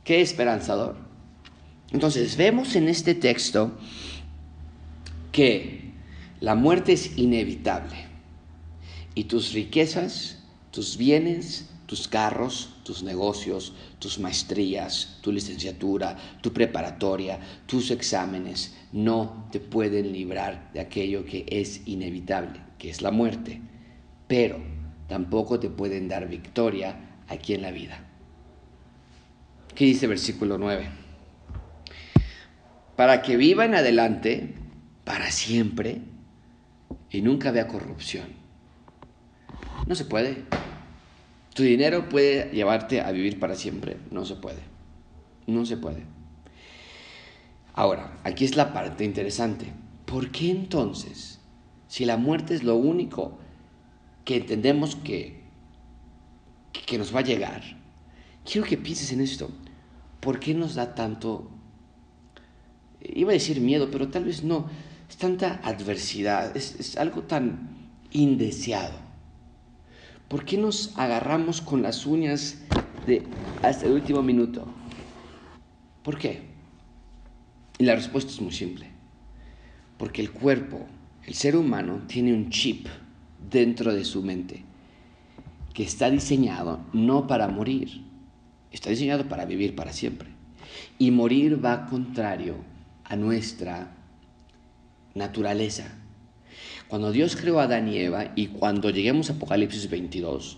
Qué 0.09 0.21
esperanzador. 0.21 0.95
Entonces 1.91 2.35
vemos 2.35 2.75
en 2.75 2.89
este 2.89 3.13
texto 3.13 3.77
que 5.31 5.91
la 6.39 6.55
muerte 6.55 6.93
es 6.93 7.15
inevitable 7.15 8.07
y 9.13 9.25
tus 9.25 9.53
riquezas, 9.53 10.39
tus 10.71 10.97
bienes, 10.97 11.69
tus 11.85 12.07
carros, 12.07 12.73
tus 12.81 13.03
negocios, 13.03 13.75
tus 13.99 14.17
maestrías, 14.17 15.19
tu 15.21 15.31
licenciatura, 15.31 16.17
tu 16.41 16.53
preparatoria, 16.53 17.39
tus 17.67 17.91
exámenes, 17.91 18.75
no 18.91 19.47
te 19.51 19.59
pueden 19.59 20.11
librar 20.11 20.71
de 20.73 20.79
aquello 20.79 21.23
que 21.23 21.45
es 21.47 21.83
inevitable, 21.85 22.59
que 22.79 22.89
es 22.89 23.03
la 23.03 23.11
muerte, 23.11 23.61
pero 24.27 24.57
tampoco 25.07 25.59
te 25.59 25.69
pueden 25.69 26.07
dar 26.07 26.27
victoria 26.27 27.19
aquí 27.27 27.53
en 27.53 27.61
la 27.61 27.69
vida. 27.69 28.08
¿Qué 29.75 29.85
dice 29.85 30.07
versículo 30.07 30.57
9? 30.57 30.89
Para 32.95 33.21
que 33.21 33.37
viva 33.37 33.65
en 33.65 33.75
adelante 33.75 34.55
para 35.05 35.31
siempre 35.31 36.01
y 37.09 37.21
nunca 37.21 37.51
vea 37.51 37.67
corrupción. 37.67 38.27
No 39.87 39.95
se 39.95 40.05
puede. 40.05 40.43
¿Tu 41.53 41.63
dinero 41.63 42.09
puede 42.09 42.51
llevarte 42.51 43.01
a 43.01 43.11
vivir 43.11 43.39
para 43.39 43.55
siempre? 43.55 43.97
No 44.11 44.25
se 44.25 44.35
puede. 44.35 44.61
No 45.47 45.65
se 45.65 45.77
puede. 45.77 46.03
Ahora, 47.73 48.19
aquí 48.23 48.45
es 48.45 48.55
la 48.55 48.73
parte 48.73 49.03
interesante. 49.05 49.73
¿Por 50.05 50.31
qué 50.31 50.51
entonces, 50.51 51.39
si 51.87 52.05
la 52.05 52.17
muerte 52.17 52.53
es 52.53 52.63
lo 52.63 52.75
único 52.75 53.39
que 54.25 54.37
entendemos 54.37 54.95
que, 54.95 55.41
que 56.85 56.97
nos 56.97 57.15
va 57.15 57.19
a 57.19 57.23
llegar, 57.23 57.78
quiero 58.45 58.67
que 58.67 58.77
pienses 58.77 59.11
en 59.11 59.21
esto. 59.21 59.49
¿Por 60.19 60.39
qué 60.39 60.53
nos 60.53 60.75
da 60.75 60.95
tanto, 60.95 61.49
iba 63.01 63.31
a 63.31 63.33
decir 63.33 63.61
miedo, 63.61 63.89
pero 63.91 64.09
tal 64.09 64.25
vez 64.25 64.43
no, 64.43 64.67
es 65.09 65.17
tanta 65.17 65.61
adversidad, 65.63 66.55
es, 66.55 66.79
es 66.79 66.97
algo 66.97 67.23
tan 67.23 67.69
indeseado? 68.11 69.09
¿Por 70.27 70.45
qué 70.45 70.57
nos 70.57 70.97
agarramos 70.97 71.61
con 71.61 71.81
las 71.81 72.05
uñas 72.05 72.59
de 73.07 73.23
hasta 73.63 73.87
el 73.87 73.93
último 73.93 74.21
minuto? 74.21 74.67
¿Por 76.03 76.17
qué? 76.17 76.43
Y 77.79 77.85
la 77.85 77.95
respuesta 77.95 78.31
es 78.31 78.41
muy 78.41 78.51
simple. 78.51 78.87
Porque 79.97 80.21
el 80.21 80.31
cuerpo, 80.31 80.85
el 81.25 81.33
ser 81.33 81.55
humano, 81.55 82.03
tiene 82.07 82.33
un 82.33 82.49
chip 82.49 82.87
dentro 83.49 83.93
de 83.93 84.05
su 84.05 84.21
mente 84.21 84.63
que 85.73 85.83
está 85.83 86.09
diseñado 86.09 86.79
no 86.93 87.25
para 87.25 87.47
morir, 87.47 88.03
está 88.71 88.89
diseñado 88.89 89.27
para 89.27 89.45
vivir 89.45 89.75
para 89.75 89.93
siempre. 89.93 90.29
Y 90.97 91.11
morir 91.11 91.63
va 91.63 91.85
contrario 91.85 92.55
a 93.03 93.15
nuestra 93.15 93.95
naturaleza. 95.15 95.95
Cuando 96.87 97.11
Dios 97.11 97.35
creó 97.35 97.59
a 97.59 97.63
Adán 97.63 97.87
y 97.87 97.97
Eva 97.97 98.31
y 98.35 98.47
cuando 98.47 98.89
lleguemos 98.89 99.29
a 99.29 99.33
Apocalipsis 99.33 99.89
22, 99.89 100.57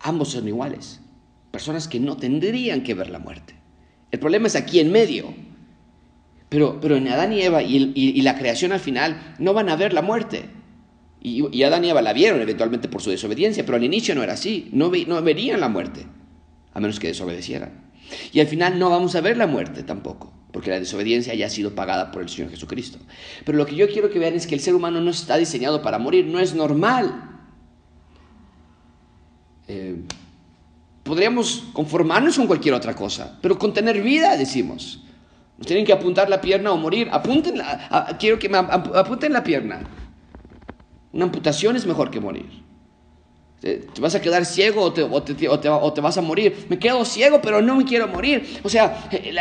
ambos 0.00 0.30
son 0.30 0.46
iguales. 0.46 1.00
Personas 1.50 1.88
que 1.88 2.00
no 2.00 2.16
tendrían 2.16 2.82
que 2.82 2.94
ver 2.94 3.10
la 3.10 3.18
muerte. 3.18 3.54
El 4.10 4.20
problema 4.20 4.46
es 4.46 4.56
aquí 4.56 4.80
en 4.80 4.92
medio. 4.92 5.34
Pero, 6.48 6.80
pero 6.80 6.96
en 6.96 7.08
Adán 7.08 7.32
y 7.32 7.42
Eva 7.42 7.62
y, 7.62 8.22
la 8.22 8.38
creación 8.38 8.72
al 8.72 8.80
final 8.80 9.34
no 9.38 9.52
van 9.52 9.68
a 9.68 9.76
ver 9.76 9.92
la 9.92 10.02
muerte. 10.02 10.44
Y, 11.20 11.62
Adán 11.62 11.84
y 11.84 11.90
Eva 11.90 12.00
la 12.00 12.12
vieron 12.12 12.40
eventualmente 12.40 12.88
por 12.88 13.02
su 13.02 13.10
desobediencia, 13.10 13.66
pero 13.66 13.76
al 13.76 13.84
inicio 13.84 14.14
no 14.14 14.22
era 14.22 14.34
así. 14.34 14.68
No, 14.72 14.90
no 15.06 15.22
verían 15.22 15.60
la 15.60 15.68
muerte, 15.68 16.06
a 16.78 16.80
menos 16.80 16.98
que 16.98 17.08
desobedecieran. 17.08 17.90
Y 18.32 18.40
al 18.40 18.46
final 18.46 18.78
no 18.78 18.88
vamos 18.88 19.14
a 19.14 19.20
ver 19.20 19.36
la 19.36 19.46
muerte 19.46 19.82
tampoco 19.82 20.32
porque 20.52 20.70
la 20.70 20.80
desobediencia 20.80 21.34
ya 21.34 21.46
ha 21.46 21.50
sido 21.50 21.74
pagada 21.74 22.10
por 22.10 22.22
el 22.22 22.28
Señor 22.28 22.50
Jesucristo. 22.50 22.98
Pero 23.44 23.58
lo 23.58 23.66
que 23.66 23.76
yo 23.76 23.88
quiero 23.88 24.10
que 24.10 24.18
vean 24.18 24.34
es 24.34 24.46
que 24.46 24.54
el 24.54 24.60
ser 24.60 24.74
humano 24.74 25.00
no 25.00 25.10
está 25.10 25.36
diseñado 25.36 25.82
para 25.82 25.98
morir, 25.98 26.26
no 26.26 26.40
es 26.40 26.54
normal. 26.54 27.40
Eh, 29.68 30.02
podríamos 31.02 31.64
conformarnos 31.72 32.36
con 32.36 32.46
cualquier 32.46 32.74
otra 32.74 32.94
cosa, 32.94 33.38
pero 33.42 33.58
con 33.58 33.74
tener 33.74 34.00
vida, 34.02 34.36
decimos. 34.36 35.04
Nos 35.58 35.66
tienen 35.66 35.84
que 35.84 35.92
apuntar 35.92 36.30
la 36.30 36.40
pierna 36.40 36.72
o 36.72 36.76
morir. 36.76 37.08
Apunten 37.12 37.60
quiero 38.18 38.38
que 38.38 38.48
apunten 38.54 39.32
la 39.32 39.42
pierna. 39.42 39.80
Una 41.12 41.24
amputación 41.24 41.76
es 41.76 41.84
mejor 41.84 42.10
que 42.10 42.20
morir. 42.20 42.67
¿Te 43.60 44.00
vas 44.00 44.14
a 44.14 44.20
quedar 44.20 44.46
ciego 44.46 44.82
o 44.82 44.92
te, 44.92 45.02
o, 45.02 45.22
te, 45.92 46.00
vas 46.00 46.16
a 46.16 46.22
morir? 46.22 46.66
Me 46.68 46.78
quedo 46.78 47.04
ciego, 47.04 47.40
pero 47.42 47.60
no 47.60 47.74
me 47.74 47.84
quiero 47.84 48.06
morir. 48.06 48.60
O 48.62 48.68
sea, 48.68 49.08
eh, 49.10 49.34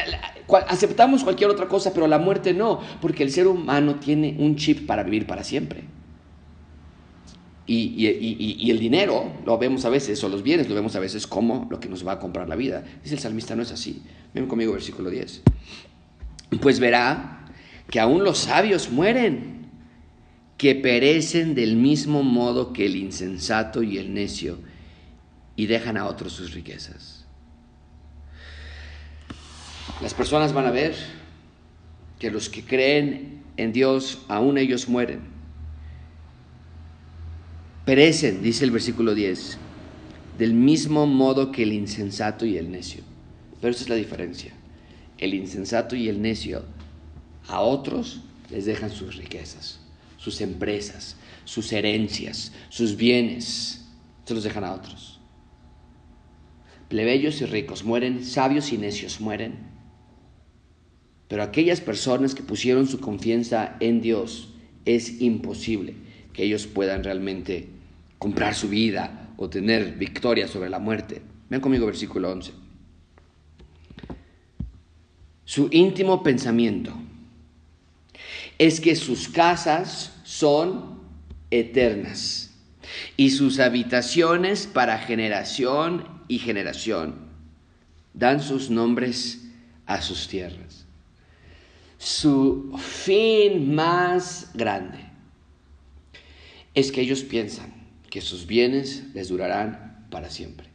aceptamos 0.68 1.24
cualquier 1.24 1.52
otra 1.52 1.68
cosa, 1.68 1.94
pero 1.94 2.08
la 2.08 2.18
muerte 2.18 2.54
no, 2.54 2.82
porque 3.00 3.22
el 3.22 3.32
ser 3.32 3.48
humano 3.48 3.96
tiene 3.96 4.36
un 4.40 4.56
chip 4.56 4.88
para 4.88 5.04
vivir 5.04 5.28
para 5.28 5.44
siempre. 5.44 5.84
Y, 7.68 8.08
y, 8.08 8.72
el 8.72 8.80
dinero 8.80 9.34
lo 9.46 9.58
vemos 9.58 9.84
a 9.84 9.90
veces, 9.90 10.24
o 10.24 10.30
los 10.30 10.42
bienes 10.42 10.70
lo 10.70 10.74
vemos 10.74 10.96
a 10.96 11.00
veces 11.00 11.28
como 11.28 11.68
lo 11.70 11.80
que 11.80 11.90
nos 11.90 12.08
va 12.08 12.14
a 12.14 12.20
comprar 12.20 12.48
la 12.48 12.56
vida. 12.56 12.84
Dice 13.04 13.16
el 13.16 13.22
salmista, 13.22 13.56
no 13.56 13.62
es 13.62 13.72
así. 13.72 14.02
Ven 14.34 14.48
conmigo, 14.48 14.72
versículo 14.72 15.10
10. 15.10 15.44
Pues 16.62 16.80
verá 16.80 17.46
que 17.92 18.00
aún 18.00 18.24
los 18.24 18.40
sabios 18.40 18.90
mueren 18.90 19.57
que 20.58 20.74
perecen 20.74 21.54
del 21.54 21.76
mismo 21.76 22.24
modo 22.24 22.74
que 22.74 22.88
el 22.88 22.96
insensato 22.96 23.84
y 23.84 23.98
el 24.00 24.14
necio 24.14 24.58
y 25.56 25.68
dejan 25.68 25.98
a 25.98 26.08
otros 26.08 26.34
sus 26.34 26.54
riquezas. 26.54 27.26
Las 30.02 30.14
personas 30.14 30.54
van 30.54 30.66
a 30.66 30.72
ver 30.72 30.96
que 32.20 32.32
los 32.32 32.50
que 32.50 32.64
creen 32.64 33.44
en 33.56 33.72
Dios, 33.72 34.24
aún 34.28 34.58
ellos 34.58 34.90
mueren. 34.90 35.22
Perecen, 37.86 38.42
dice 38.42 38.66
el 38.66 38.72
versículo 38.72 39.16
10, 39.16 39.58
del 40.38 40.54
mismo 40.54 41.08
modo 41.08 41.52
que 41.52 41.64
el 41.64 41.74
insensato 41.74 42.46
y 42.46 42.58
el 42.58 42.72
necio. 42.72 43.04
Pero 43.62 43.72
esa 43.72 43.84
es 43.84 43.90
la 43.90 43.96
diferencia. 43.96 44.52
El 45.18 45.34
insensato 45.34 45.96
y 45.96 46.10
el 46.10 46.22
necio 46.22 46.64
a 47.48 47.62
otros 47.62 48.22
les 48.52 48.66
dejan 48.66 48.92
sus 48.92 49.16
riquezas 49.16 49.87
sus 50.18 50.42
empresas, 50.42 51.16
sus 51.46 51.72
herencias, 51.72 52.52
sus 52.70 52.98
bienes, 52.98 53.86
se 54.26 54.34
los 54.34 54.44
dejan 54.44 54.64
a 54.64 54.74
otros. 54.74 55.20
Plebeyos 56.90 57.42
y 57.42 57.46
ricos 57.46 57.84
mueren, 57.84 58.24
sabios 58.24 58.72
y 58.74 58.78
necios 58.78 59.22
mueren. 59.22 59.56
Pero 61.28 61.44
aquellas 61.44 61.82
personas 61.82 62.36
que 62.36 62.44
pusieron 62.44 62.88
su 62.88 63.00
confianza 63.00 63.76
en 63.80 64.02
Dios, 64.02 64.54
es 64.86 65.22
imposible 65.22 65.96
que 66.34 66.44
ellos 66.44 66.66
puedan 66.66 67.04
realmente 67.04 67.68
comprar 68.18 68.56
su 68.56 68.70
vida 68.70 69.34
o 69.38 69.50
tener 69.50 69.96
victoria 69.98 70.48
sobre 70.48 70.70
la 70.70 70.80
muerte. 70.80 71.22
Ven 71.50 71.62
conmigo 71.62 71.86
versículo 71.86 72.32
11. 72.32 72.52
Su 75.44 75.70
íntimo 75.72 76.24
pensamiento 76.24 76.94
es 78.58 78.82
que 78.82 78.96
sus 78.96 79.30
casas 79.30 80.14
son 80.24 81.00
eternas 81.52 82.52
y 83.16 83.32
sus 83.32 83.60
habitaciones 83.60 84.68
para 84.68 84.98
generación 84.98 86.08
y 86.28 86.40
generación 86.40 87.16
dan 88.14 88.42
sus 88.42 88.70
nombres 88.70 89.42
a 89.86 90.02
sus 90.02 90.28
tierras. 90.28 90.86
Su 91.98 92.74
fin 92.78 93.74
más 93.74 94.52
grande 94.54 95.00
es 96.74 96.92
que 96.92 97.02
ellos 97.02 97.22
piensan 97.24 97.74
que 98.10 98.22
sus 98.22 98.46
bienes 98.48 99.04
les 99.14 99.30
durarán 99.30 100.08
para 100.10 100.30
siempre. 100.30 100.68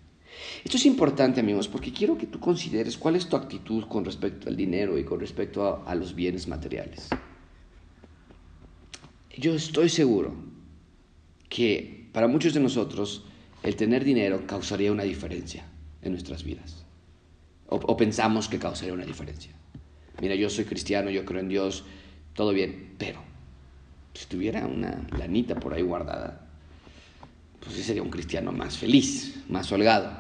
Esto 0.65 0.77
es 0.77 0.87
importante, 0.87 1.41
amigos, 1.41 1.69
porque 1.69 1.93
quiero 1.93 2.19
que 2.19 2.27
tú 2.27 2.41
consideres 2.41 2.97
cuál 2.97 3.17
es 3.17 3.29
tu 3.29 3.37
actitud 3.37 3.85
con 3.87 4.05
respecto 4.05 4.49
al 4.49 4.57
dinero 4.57 4.99
y 4.99 5.05
con 5.05 5.21
respecto 5.21 5.85
a, 5.87 5.95
los 5.95 6.15
bienes 6.15 6.49
materiales 6.49 7.09
yo 9.37 9.55
estoy 9.55 9.89
seguro 9.89 10.35
que 11.49 12.09
para 12.13 12.29
muchos 12.29 12.55
de 12.55 12.61
nosotros 12.61 13.25
el 13.63 13.77
tener 13.77 14.05
dinero 14.05 14.47
causaría 14.47 14.93
una 14.93 15.05
diferencia 15.05 15.65
en 16.03 16.13
nuestras 16.13 16.45
vidas. 16.45 16.85
O, 17.69 17.97
pensamos 17.97 18.49
que 18.49 18.59
causaría 18.59 18.93
una 18.93 19.07
diferencia. 19.07 19.53
Mira, 20.21 20.35
yo 20.35 20.51
soy 20.51 20.67
cristiano, 20.67 21.09
yo 21.09 21.25
creo 21.25 21.41
en 21.41 21.49
Dios, 21.49 21.85
todo 22.35 22.53
bien, 22.53 22.95
pero 22.99 23.23
si 24.13 24.27
tuviera 24.27 24.67
una 24.67 25.07
lanita 25.17 25.55
por 25.55 25.73
ahí 25.73 25.81
guardada, 25.81 26.49
pues 27.61 27.77
ese 27.77 27.85
sería 27.85 28.03
un 28.03 28.11
cristiano 28.11 28.53
más 28.53 28.77
feliz, 28.77 29.43
más 29.49 29.73
holgado. 29.73 30.13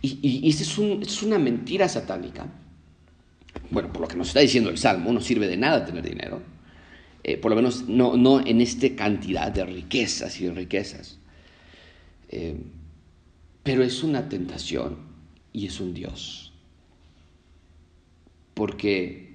Y, 0.00 0.18
y, 0.22 0.48
es, 0.48 0.60
es 0.62 1.22
una 1.22 1.38
mentira 1.38 1.88
satánica. 1.90 2.46
Bueno, 3.70 3.92
por 3.92 4.00
lo 4.00 4.08
que 4.08 4.16
nos 4.16 4.28
está 4.28 4.40
diciendo 4.40 4.70
el 4.70 4.78
Salmo, 4.78 5.12
no 5.12 5.20
sirve 5.20 5.46
de 5.46 5.58
nada 5.58 5.84
tener 5.84 6.02
dinero 6.02 6.40
eh, 7.28 7.36
por 7.36 7.50
lo 7.50 7.56
menos 7.56 7.86
no, 7.86 8.16
no 8.16 8.40
en 8.40 8.62
esta 8.62 8.88
cantidad 8.96 9.52
de 9.52 9.66
riquezas 9.66 10.40
y 10.40 10.48
riquezas. 10.48 11.18
Eh, 12.30 12.56
pero 13.62 13.82
es 13.82 14.02
una 14.02 14.30
tentación 14.30 14.96
y 15.52 15.66
es 15.66 15.78
un 15.78 15.92
Dios. 15.92 16.54
Porque 18.54 19.34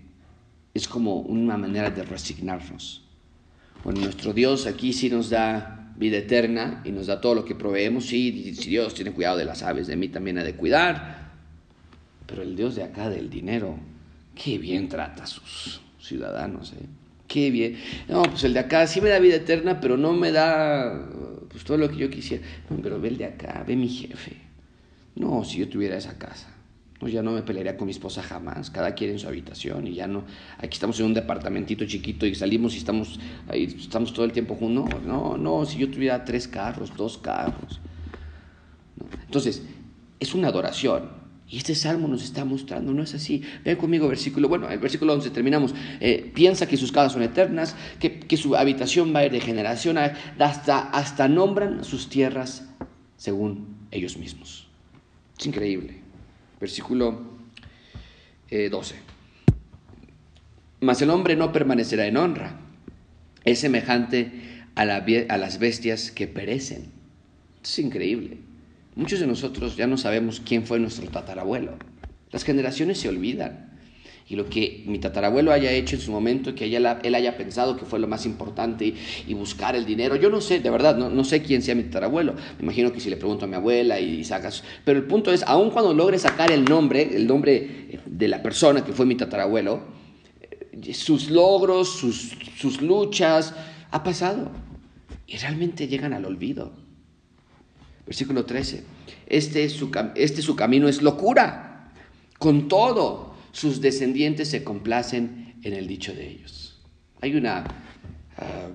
es 0.74 0.88
como 0.88 1.18
una 1.20 1.56
manera 1.56 1.92
de 1.92 2.02
resignarnos. 2.02 3.04
Bueno, 3.84 4.02
nuestro 4.02 4.34
Dios 4.34 4.66
aquí 4.66 4.92
sí 4.92 5.12
nos 5.12 5.30
da 5.30 5.94
vida 5.96 6.18
eterna 6.18 6.82
y 6.84 6.92
nos 6.92 7.06
da 7.06 7.22
todo 7.22 7.36
lo 7.36 7.46
que 7.46 7.54
proveemos. 7.54 8.08
Sí, 8.08 8.56
si 8.56 8.72
Dios 8.72 8.96
tiene 8.96 9.12
cuidado 9.12 9.38
de 9.38 9.46
las 9.46 9.62
aves, 9.62 9.86
de 9.86 9.96
mí 9.98 10.10
también 10.10 10.40
ha 10.40 10.44
de 10.44 10.56
cuidar. 10.56 11.32
Pero 12.26 12.42
el 12.42 12.56
Dios 12.56 12.74
de 12.74 12.82
acá 12.82 13.12
del 13.12 13.30
dinero, 13.30 13.78
qué 14.34 14.58
bien 14.58 14.90
trata 14.90 15.26
a 15.26 15.28
sus 15.28 15.80
ciudadanos. 16.00 16.74
¿eh? 16.74 17.03
Qué 17.34 17.50
bien. 17.50 17.78
No, 18.08 18.22
pues 18.22 18.44
el 18.44 18.54
de 18.54 18.60
acá 18.60 18.86
sí 18.86 19.02
me 19.02 19.10
da 19.10 19.18
vida 19.18 19.36
eterna, 19.38 19.82
pero 19.82 19.98
no 19.98 20.14
me 20.14 20.32
da 20.32 21.10
pues 21.50 21.64
todo 21.64 21.78
lo 21.78 21.90
que 21.90 21.98
yo 21.98 22.10
quisiera. 22.10 22.44
Pero 22.84 23.02
ve 23.02 23.08
el 23.08 23.18
de 23.18 23.26
acá, 23.26 23.64
ve 23.68 23.76
mi 23.76 23.90
jefe. 23.90 24.38
No, 25.16 25.44
si 25.44 25.58
yo 25.58 25.68
tuviera 25.68 25.98
esa 25.98 26.18
casa. 26.20 26.50
pues 27.00 27.12
ya 27.12 27.24
no 27.24 27.32
me 27.32 27.42
pelearía 27.42 27.76
con 27.76 27.88
mi 27.88 27.92
esposa 27.92 28.22
jamás, 28.22 28.70
cada 28.70 28.94
quien 28.94 29.12
en 29.12 29.20
su 29.20 29.28
habitación 29.28 29.88
y 29.88 29.96
ya 29.96 30.08
no, 30.08 30.24
aquí 30.58 30.76
estamos 30.76 30.98
en 31.02 31.08
un 31.08 31.14
departamentito 31.14 31.86
chiquito 31.86 32.26
y 32.26 32.34
salimos 32.34 32.76
y 32.76 32.78
estamos 32.78 33.20
ahí, 33.50 33.64
estamos 33.66 34.14
todo 34.14 34.24
el 34.26 34.32
tiempo 34.32 34.56
juntos, 34.56 35.04
no, 35.04 35.36
no, 35.36 35.38
no, 35.38 35.66
si 35.66 35.80
yo 35.80 35.90
tuviera 35.92 36.24
tres 36.24 36.48
carros, 36.48 36.96
dos 36.96 37.18
carros. 37.18 37.82
Entonces, 39.26 39.64
es 40.20 40.34
una 40.34 40.48
adoración, 40.48 41.10
y 41.54 41.58
este 41.58 41.76
salmo 41.76 42.08
nos 42.08 42.24
está 42.24 42.46
mostrando, 42.46 42.96
no 42.96 43.04
es 43.04 43.14
así. 43.14 43.44
Ven 43.64 43.78
conmigo, 43.78 44.08
versículo, 44.08 44.50
bueno, 44.50 44.68
el 44.72 44.80
versículo 44.80 45.14
11 45.14 45.30
terminamos. 45.30 45.76
Eh, 46.00 46.32
piensa 46.34 46.68
que 46.68 46.78
sus 46.78 46.92
casas 46.92 47.14
son 47.14 47.22
eternas, 47.22 47.76
que, 48.00 48.22
que, 48.22 48.38
su 48.38 48.56
habitación 48.56 49.14
va 49.14 49.20
a 49.20 49.26
ir 49.26 49.32
de 49.32 49.40
generación, 49.40 50.00
hasta, 50.00 50.80
hasta 50.90 51.28
nombran 51.28 51.84
sus 51.84 52.10
tierras 52.10 52.68
según 53.18 53.68
ellos 53.92 54.18
mismos. 54.18 54.68
Es 55.38 55.46
increíble 55.46 56.02
versículo 56.60 57.22
12. 58.50 58.96
Eh, 58.96 59.00
Mas 60.80 61.02
el 61.04 61.12
hombre 61.12 61.36
no 61.36 61.52
permanecerá 61.52 62.08
en 62.08 62.18
honra, 62.18 62.60
es 63.44 63.60
semejante 63.60 64.32
a, 64.74 64.82
a 64.82 65.38
las 65.38 65.60
bestias 65.60 66.10
que 66.10 66.26
perecen. 66.28 66.92
Es 67.62 67.78
increíble. 67.78 68.38
Muchos 68.96 69.20
de 69.20 69.28
nosotros 69.28 69.76
ya 69.76 69.88
no 69.88 69.98
sabemos 69.98 70.42
quién 70.46 70.66
fue 70.66 70.80
nuestro 70.80 71.08
tatarabuelo. 71.10 71.74
Las 72.32 72.44
generaciones 72.44 73.00
se 73.00 73.10
olvidan 73.10 73.74
y 74.30 74.36
lo 74.36 74.50
que 74.50 74.84
mi 74.86 75.00
tatarabuelo 75.00 75.52
haya 75.52 75.72
hecho 75.72 75.96
en 75.96 76.02
su 76.02 76.12
momento, 76.12 76.56
que 76.56 76.66
él 76.76 77.16
haya 77.16 77.38
pensado 77.38 77.76
que 77.76 77.86
fue 77.86 78.00
lo 78.00 78.08
más 78.08 78.26
importante 78.26 78.94
y, 79.28 79.34
buscar 79.34 79.76
el 79.76 79.86
dinero. 79.86 80.16
Yo 80.16 80.30
no 80.30 80.40
sé, 80.40 80.60
de 80.60 80.70
verdad, 80.70 80.96
no, 80.96 81.24
sé 81.24 81.42
quién 81.42 81.62
sea 81.62 81.76
mi 81.76 81.84
tatarabuelo. 81.84 82.34
Me 82.34 82.64
imagino 82.64 82.94
que 82.94 83.00
si 83.00 83.10
le 83.10 83.18
pregunto 83.18 83.46
a 83.46 83.48
mi 83.48 83.56
abuela 83.56 84.00
y 84.00 84.24
sacas... 84.24 84.64
Pero 84.86 85.00
el 85.00 85.06
punto 85.06 85.34
es, 85.34 85.44
aun 85.44 85.72
cuando 85.72 85.94
logre 85.94 86.18
sacar 86.20 86.52
el 86.52 86.66
nombre, 86.66 87.16
el 87.16 87.28
nombre 87.28 88.00
de 88.06 88.28
la 88.28 88.42
persona 88.42 88.86
que 88.86 88.94
fue 88.94 89.06
mi 89.06 89.16
tatarabuelo, 89.16 89.82
eh, 90.72 90.94
sus 90.94 91.30
logros, 91.30 91.90
sus, 91.90 92.32
sus 92.58 92.82
luchas, 92.82 93.54
ha 93.92 94.04
pasado. 94.04 94.52
Y 95.28 95.38
realmente 95.38 95.88
llegan 95.88 96.14
al 96.14 96.26
olvido. 96.26 96.83
Versículo 98.06 98.46
13. 98.46 98.84
Este 99.28 99.70
su, 99.70 99.92
este 100.16 100.42
su 100.42 100.56
camino 100.56 100.88
es 100.88 101.02
locura. 101.02 101.92
Con 102.38 102.68
todo, 102.68 103.36
sus 103.52 103.82
descendientes 103.82 104.50
se 104.50 104.64
complacen 104.64 105.56
en 105.64 105.74
el 105.74 105.88
dicho 105.88 106.14
de 106.14 106.28
ellos. 106.28 106.82
Hay 107.22 107.36
una 107.36 107.64
ah, 108.38 108.70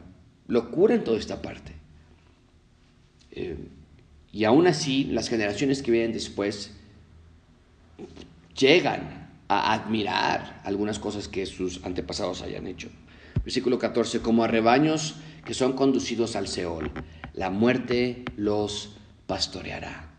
locura 0.47 0.95
en 0.95 1.05
toda 1.05 1.19
esta 1.19 1.43
parte. 1.43 1.73
Eh, 3.33 3.57
y 4.33 4.45
aún 4.45 4.67
así, 4.67 5.05
las 5.05 5.29
generaciones 5.29 5.83
que 5.83 5.91
vienen 5.91 6.12
después 6.12 6.73
llegan 8.57 9.31
a 9.49 9.73
admirar 9.73 10.61
algunas 10.64 10.99
cosas 10.99 11.29
que 11.29 11.47
sus 11.47 11.85
antepasados 11.85 12.43
hayan 12.43 12.67
hecho. 12.67 12.88
Versículo 13.45 13.79
14, 13.79 14.21
como 14.21 14.45
a 14.45 14.47
rebaños 14.47 15.17
que 15.45 15.55
son 15.55 15.73
conducidos 15.73 16.37
al 16.37 16.49
Seol, 16.49 16.91
la 17.33 17.51
muerte 17.51 18.25
los 18.37 18.97
pastoreará. 19.29 20.11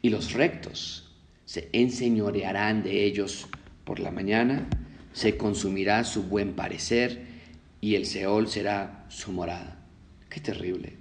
Y 0.00 0.10
los 0.10 0.34
rectos 0.34 1.10
se 1.44 1.68
enseñorearán 1.72 2.84
de 2.84 3.04
ellos 3.04 3.48
por 3.84 3.98
la 3.98 4.12
mañana, 4.12 4.68
se 5.12 5.36
consumirá 5.36 6.04
su 6.04 6.24
buen 6.24 6.52
parecer 6.52 7.26
y 7.80 7.96
el 7.96 8.06
Seol 8.06 8.46
será 8.46 9.06
su 9.08 9.32
morada. 9.32 9.84
Qué 10.30 10.40
terrible. 10.40 10.96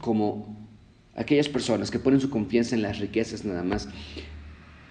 Como 0.00 0.68
aquellas 1.14 1.48
personas 1.48 1.90
que 1.90 2.00
ponen 2.00 2.20
su 2.20 2.30
confianza 2.30 2.74
en 2.74 2.82
las 2.82 2.98
riquezas 2.98 3.44
nada 3.44 3.62
más, 3.62 3.88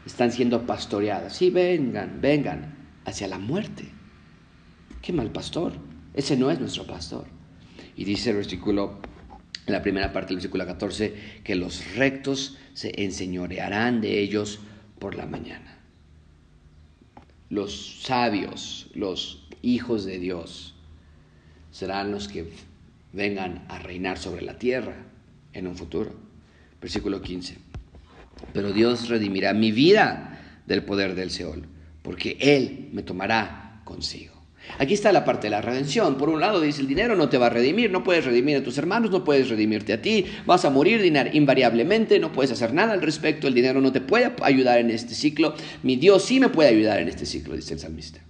están 0.05 0.31
siendo 0.31 0.65
pastoreadas. 0.65 1.35
Sí, 1.35 1.49
vengan, 1.49 2.21
vengan 2.21 2.75
hacia 3.05 3.27
la 3.27 3.39
muerte. 3.39 3.85
Qué 5.01 5.11
mal 5.11 5.31
pastor. 5.31 5.73
Ese 6.13 6.37
no 6.37 6.51
es 6.51 6.59
nuestro 6.59 6.85
pastor. 6.85 7.25
Y 7.95 8.05
dice 8.05 8.29
el 8.29 8.37
versículo 8.37 8.99
la 9.67 9.81
primera 9.81 10.11
parte 10.11 10.29
del 10.29 10.37
versículo 10.37 10.65
14, 10.65 11.13
que 11.43 11.55
los 11.55 11.95
rectos 11.95 12.57
se 12.73 13.03
enseñorearán 13.03 14.01
de 14.01 14.19
ellos 14.19 14.59
por 14.99 15.15
la 15.15 15.25
mañana. 15.25 15.77
Los 17.49 18.01
sabios, 18.03 18.89
los 18.93 19.47
hijos 19.61 20.05
de 20.05 20.19
Dios, 20.19 20.75
serán 21.71 22.11
los 22.11 22.27
que 22.27 22.49
vengan 23.13 23.65
a 23.67 23.79
reinar 23.79 24.17
sobre 24.17 24.41
la 24.41 24.57
tierra 24.57 24.95
en 25.53 25.67
un 25.67 25.75
futuro. 25.75 26.15
Versículo 26.79 27.21
15. 27.21 27.57
Pero 28.53 28.71
Dios 28.71 29.09
redimirá 29.09 29.53
mi 29.53 29.71
vida 29.71 30.39
del 30.65 30.83
poder 30.83 31.15
del 31.15 31.31
Seol, 31.31 31.65
porque 32.01 32.37
Él 32.39 32.89
me 32.91 33.03
tomará 33.03 33.81
consigo. 33.83 34.30
Aquí 34.79 34.93
está 34.93 35.11
la 35.11 35.25
parte 35.25 35.47
de 35.47 35.51
la 35.51 35.61
redención. 35.61 36.17
Por 36.17 36.29
un 36.29 36.39
lado 36.39 36.61
dice, 36.61 36.81
el 36.81 36.87
dinero 36.87 37.15
no 37.15 37.29
te 37.29 37.37
va 37.37 37.47
a 37.47 37.49
redimir, 37.49 37.91
no 37.91 38.03
puedes 38.03 38.25
redimir 38.25 38.57
a 38.57 38.63
tus 38.63 38.77
hermanos, 38.77 39.11
no 39.11 39.23
puedes 39.23 39.49
redimirte 39.49 39.93
a 39.93 40.01
ti, 40.01 40.25
vas 40.45 40.65
a 40.65 40.69
morir 40.69 41.03
invariablemente, 41.33 42.19
no 42.19 42.31
puedes 42.31 42.51
hacer 42.51 42.73
nada 42.73 42.93
al 42.93 43.01
respecto, 43.01 43.47
el 43.47 43.53
dinero 43.53 43.81
no 43.81 43.91
te 43.91 44.01
puede 44.01 44.31
ayudar 44.41 44.79
en 44.79 44.89
este 44.89 45.13
ciclo, 45.13 45.53
mi 45.83 45.95
Dios 45.95 46.23
sí 46.23 46.39
me 46.39 46.49
puede 46.49 46.69
ayudar 46.69 46.99
en 46.99 47.07
este 47.07 47.25
ciclo, 47.25 47.55
dice 47.55 47.73
el 47.73 47.79
salmista. 47.79 48.21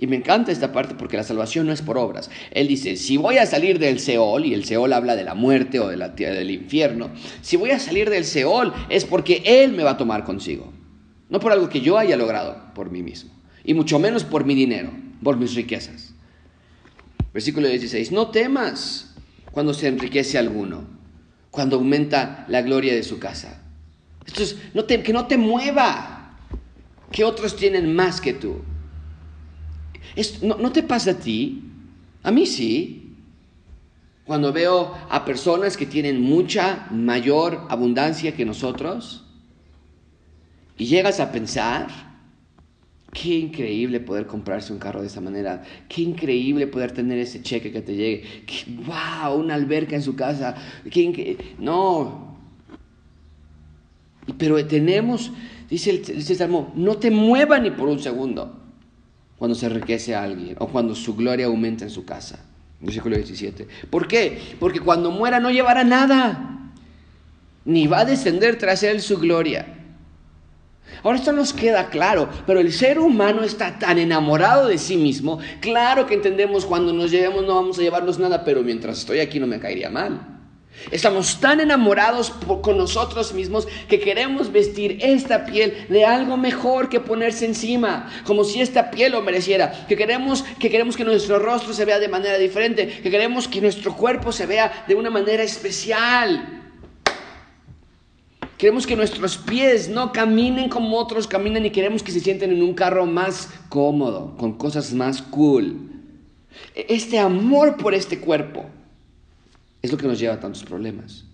Y 0.00 0.06
me 0.06 0.14
encanta 0.14 0.52
esta 0.52 0.70
parte 0.70 0.94
porque 0.94 1.16
la 1.16 1.24
salvación 1.24 1.66
no 1.66 1.72
es 1.72 1.82
por 1.82 1.98
obras. 1.98 2.30
Él 2.52 2.68
dice, 2.68 2.94
si 2.94 3.16
voy 3.16 3.38
a 3.38 3.46
salir 3.46 3.80
del 3.80 3.98
Seol, 3.98 4.46
y 4.46 4.54
el 4.54 4.64
Seol 4.64 4.92
habla 4.92 5.16
de 5.16 5.24
la 5.24 5.34
muerte 5.34 5.80
o 5.80 5.88
de 5.88 5.96
la, 5.96 6.10
del 6.10 6.52
infierno, 6.52 7.10
si 7.42 7.56
voy 7.56 7.72
a 7.72 7.80
salir 7.80 8.08
del 8.08 8.24
Seol 8.24 8.72
es 8.90 9.04
porque 9.04 9.42
Él 9.44 9.72
me 9.72 9.82
va 9.82 9.92
a 9.92 9.96
tomar 9.96 10.22
consigo. 10.22 10.72
No 11.28 11.40
por 11.40 11.50
algo 11.50 11.68
que 11.68 11.80
yo 11.80 11.98
haya 11.98 12.16
logrado 12.16 12.72
por 12.74 12.90
mí 12.90 13.02
mismo, 13.02 13.32
y 13.64 13.74
mucho 13.74 13.98
menos 13.98 14.22
por 14.22 14.44
mi 14.44 14.54
dinero 14.54 14.92
por 15.22 15.36
mis 15.36 15.54
riquezas. 15.54 16.14
Versículo 17.32 17.68
16, 17.68 18.12
no 18.12 18.28
temas 18.28 19.14
cuando 19.52 19.74
se 19.74 19.88
enriquece 19.88 20.38
alguno, 20.38 20.84
cuando 21.50 21.76
aumenta 21.76 22.44
la 22.48 22.62
gloria 22.62 22.94
de 22.94 23.02
su 23.02 23.18
casa. 23.18 23.62
Esto 24.26 24.42
es, 24.42 24.56
que 25.02 25.12
no 25.12 25.26
te 25.26 25.38
mueva, 25.38 26.36
que 27.10 27.24
otros 27.24 27.56
tienen 27.56 27.94
más 27.94 28.20
que 28.20 28.34
tú. 28.34 28.62
no, 30.42 30.56
no 30.56 30.72
te 30.72 30.82
pasa 30.82 31.12
a 31.12 31.18
ti, 31.18 31.64
a 32.22 32.30
mí 32.30 32.46
sí. 32.46 33.04
Cuando 34.24 34.52
veo 34.52 34.94
a 35.08 35.24
personas 35.24 35.78
que 35.78 35.86
tienen 35.86 36.20
mucha 36.20 36.86
mayor 36.90 37.66
abundancia 37.70 38.34
que 38.34 38.44
nosotros, 38.44 39.24
y 40.76 40.86
llegas 40.86 41.18
a 41.18 41.32
pensar, 41.32 42.07
Qué 43.20 43.34
increíble 43.34 43.98
poder 43.98 44.26
comprarse 44.26 44.72
un 44.72 44.78
carro 44.78 45.00
de 45.00 45.08
esa 45.08 45.20
manera. 45.20 45.64
Qué 45.88 46.02
increíble 46.02 46.68
poder 46.68 46.92
tener 46.92 47.18
ese 47.18 47.42
cheque 47.42 47.72
que 47.72 47.80
te 47.80 47.96
llegue. 47.96 48.44
¡Wow! 48.86 49.40
Una 49.40 49.54
alberca 49.54 49.96
en 49.96 50.02
su 50.02 50.14
casa. 50.14 50.54
Qué 50.88 51.36
no. 51.58 52.36
Pero 54.36 54.64
tenemos, 54.66 55.32
dice 55.68 55.90
el, 55.90 56.22
Salmo, 56.22 56.72
no 56.76 56.98
te 56.98 57.10
mueva 57.10 57.58
ni 57.58 57.70
por 57.72 57.88
un 57.88 57.98
segundo 57.98 58.56
cuando 59.36 59.56
se 59.56 59.66
enriquece 59.66 60.14
a 60.14 60.22
alguien 60.22 60.54
o 60.60 60.68
cuando 60.68 60.94
su 60.94 61.16
gloria 61.16 61.46
aumenta 61.46 61.84
en 61.84 61.90
su 61.90 62.04
casa. 62.04 62.44
Versículo 62.80 63.16
17. 63.16 63.66
¿Por 63.90 64.06
qué? 64.06 64.38
Porque 64.60 64.78
cuando 64.78 65.10
muera 65.10 65.40
no 65.40 65.50
llevará 65.50 65.82
nada, 65.82 66.70
ni 67.64 67.88
va 67.88 68.00
a 68.00 68.04
descender 68.04 68.58
tras 68.58 68.84
él 68.84 69.00
su 69.00 69.18
gloria. 69.18 69.77
Ahora 71.02 71.18
esto 71.18 71.32
nos 71.32 71.52
queda 71.52 71.88
claro, 71.90 72.28
pero 72.46 72.60
el 72.60 72.72
ser 72.72 72.98
humano 72.98 73.42
está 73.42 73.78
tan 73.78 73.98
enamorado 73.98 74.68
de 74.68 74.78
sí 74.78 74.96
mismo, 74.96 75.38
claro 75.60 76.06
que 76.06 76.14
entendemos 76.14 76.66
cuando 76.66 76.92
nos 76.92 77.10
llevemos 77.10 77.44
no 77.44 77.54
vamos 77.54 77.78
a 77.78 77.82
llevarnos 77.82 78.18
nada, 78.18 78.44
pero 78.44 78.62
mientras 78.62 78.98
estoy 78.98 79.20
aquí 79.20 79.38
no 79.38 79.46
me 79.46 79.60
caería 79.60 79.90
mal. 79.90 80.38
Estamos 80.90 81.40
tan 81.40 81.60
enamorados 81.60 82.30
con 82.62 82.78
nosotros 82.78 83.34
mismos 83.34 83.66
que 83.88 83.98
queremos 83.98 84.52
vestir 84.52 84.98
esta 85.00 85.44
piel 85.44 85.86
de 85.88 86.04
algo 86.04 86.36
mejor 86.36 86.88
que 86.88 87.00
ponerse 87.00 87.46
encima, 87.46 88.10
como 88.24 88.44
si 88.44 88.60
esta 88.60 88.90
piel 88.90 89.12
lo 89.12 89.22
mereciera, 89.22 89.86
que 89.88 89.96
queremos 89.96 90.44
que 90.58 90.70
queremos 90.70 90.96
que 90.96 91.04
nuestro 91.04 91.38
rostro 91.38 91.72
se 91.72 91.84
vea 91.84 91.98
de 91.98 92.08
manera 92.08 92.38
diferente, 92.38 92.86
que 92.86 93.10
queremos 93.10 93.48
que 93.48 93.60
nuestro 93.60 93.96
cuerpo 93.96 94.30
se 94.30 94.46
vea 94.46 94.84
de 94.86 94.94
una 94.94 95.10
manera 95.10 95.42
especial. 95.42 96.58
Queremos 98.58 98.88
que 98.88 98.96
nuestros 98.96 99.38
pies 99.38 99.88
no 99.88 100.12
caminen 100.12 100.68
como 100.68 100.98
otros 100.98 101.28
caminan 101.28 101.64
y 101.64 101.70
queremos 101.70 102.02
que 102.02 102.10
se 102.10 102.18
sienten 102.18 102.50
en 102.50 102.60
un 102.60 102.74
carro 102.74 103.06
más 103.06 103.48
cómodo, 103.68 104.36
con 104.36 104.58
cosas 104.58 104.92
más 104.92 105.22
cool. 105.22 105.76
E-, 106.74 106.86
este 106.88 107.20
amor 107.20 107.76
por 107.76 107.94
este 107.94 108.18
cuerpo 108.18 108.66
es 109.80 109.92
lo 109.92 109.96
que 109.96 110.08
nos 110.08 110.18
lleva 110.18 110.34
a 110.34 110.40
tantos 110.40 110.64
problemas. 110.64 111.24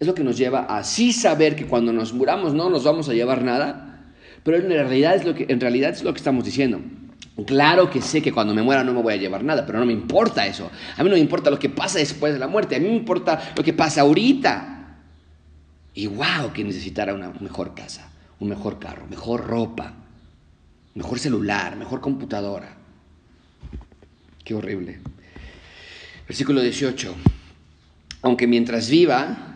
Es 0.00 0.06
lo 0.06 0.14
que 0.14 0.24
nos 0.24 0.38
lleva 0.38 0.60
a 0.60 0.82
sí 0.82 1.12
saber 1.12 1.54
que 1.54 1.66
cuando 1.66 1.92
nos 1.92 2.14
muramos 2.14 2.54
no 2.54 2.70
nos 2.70 2.84
vamos 2.84 3.10
a 3.10 3.12
llevar 3.12 3.42
nada, 3.42 4.14
pero 4.44 4.56
en 4.56 4.68
realidad 4.68 5.14
es 5.14 5.26
lo 5.26 5.34
que, 5.34 5.44
en 5.46 5.60
realidad 5.60 5.90
es 5.90 6.02
lo 6.02 6.14
que 6.14 6.18
estamos 6.18 6.42
diciendo. 6.42 6.80
Claro 7.44 7.90
que 7.90 8.00
sé 8.00 8.22
que 8.22 8.32
cuando 8.32 8.54
me 8.54 8.62
muera 8.62 8.82
no 8.82 8.94
me 8.94 9.02
voy 9.02 9.12
a 9.12 9.16
llevar 9.16 9.44
nada, 9.44 9.66
pero 9.66 9.78
no 9.78 9.84
me 9.84 9.92
importa 9.92 10.46
eso. 10.46 10.70
A 10.96 11.02
mí 11.02 11.10
no 11.10 11.16
me 11.16 11.20
importa 11.20 11.50
lo 11.50 11.58
que 11.58 11.68
pasa 11.68 11.98
después 11.98 12.32
de 12.32 12.38
la 12.38 12.48
muerte, 12.48 12.76
a 12.76 12.80
mí 12.80 12.88
me 12.88 12.96
importa 12.96 13.52
lo 13.54 13.62
que 13.62 13.74
pasa 13.74 14.00
ahorita. 14.00 14.77
Y 15.98 16.06
wow, 16.06 16.52
que 16.54 16.62
necesitara 16.62 17.12
una 17.12 17.30
mejor 17.40 17.74
casa, 17.74 18.08
un 18.38 18.50
mejor 18.50 18.78
carro, 18.78 19.08
mejor 19.10 19.44
ropa, 19.44 19.94
mejor 20.94 21.18
celular, 21.18 21.74
mejor 21.74 22.00
computadora. 22.00 22.76
Qué 24.44 24.54
horrible. 24.54 25.00
Versículo 26.28 26.60
18. 26.60 27.16
Aunque 28.22 28.46
mientras 28.46 28.88
viva, 28.88 29.47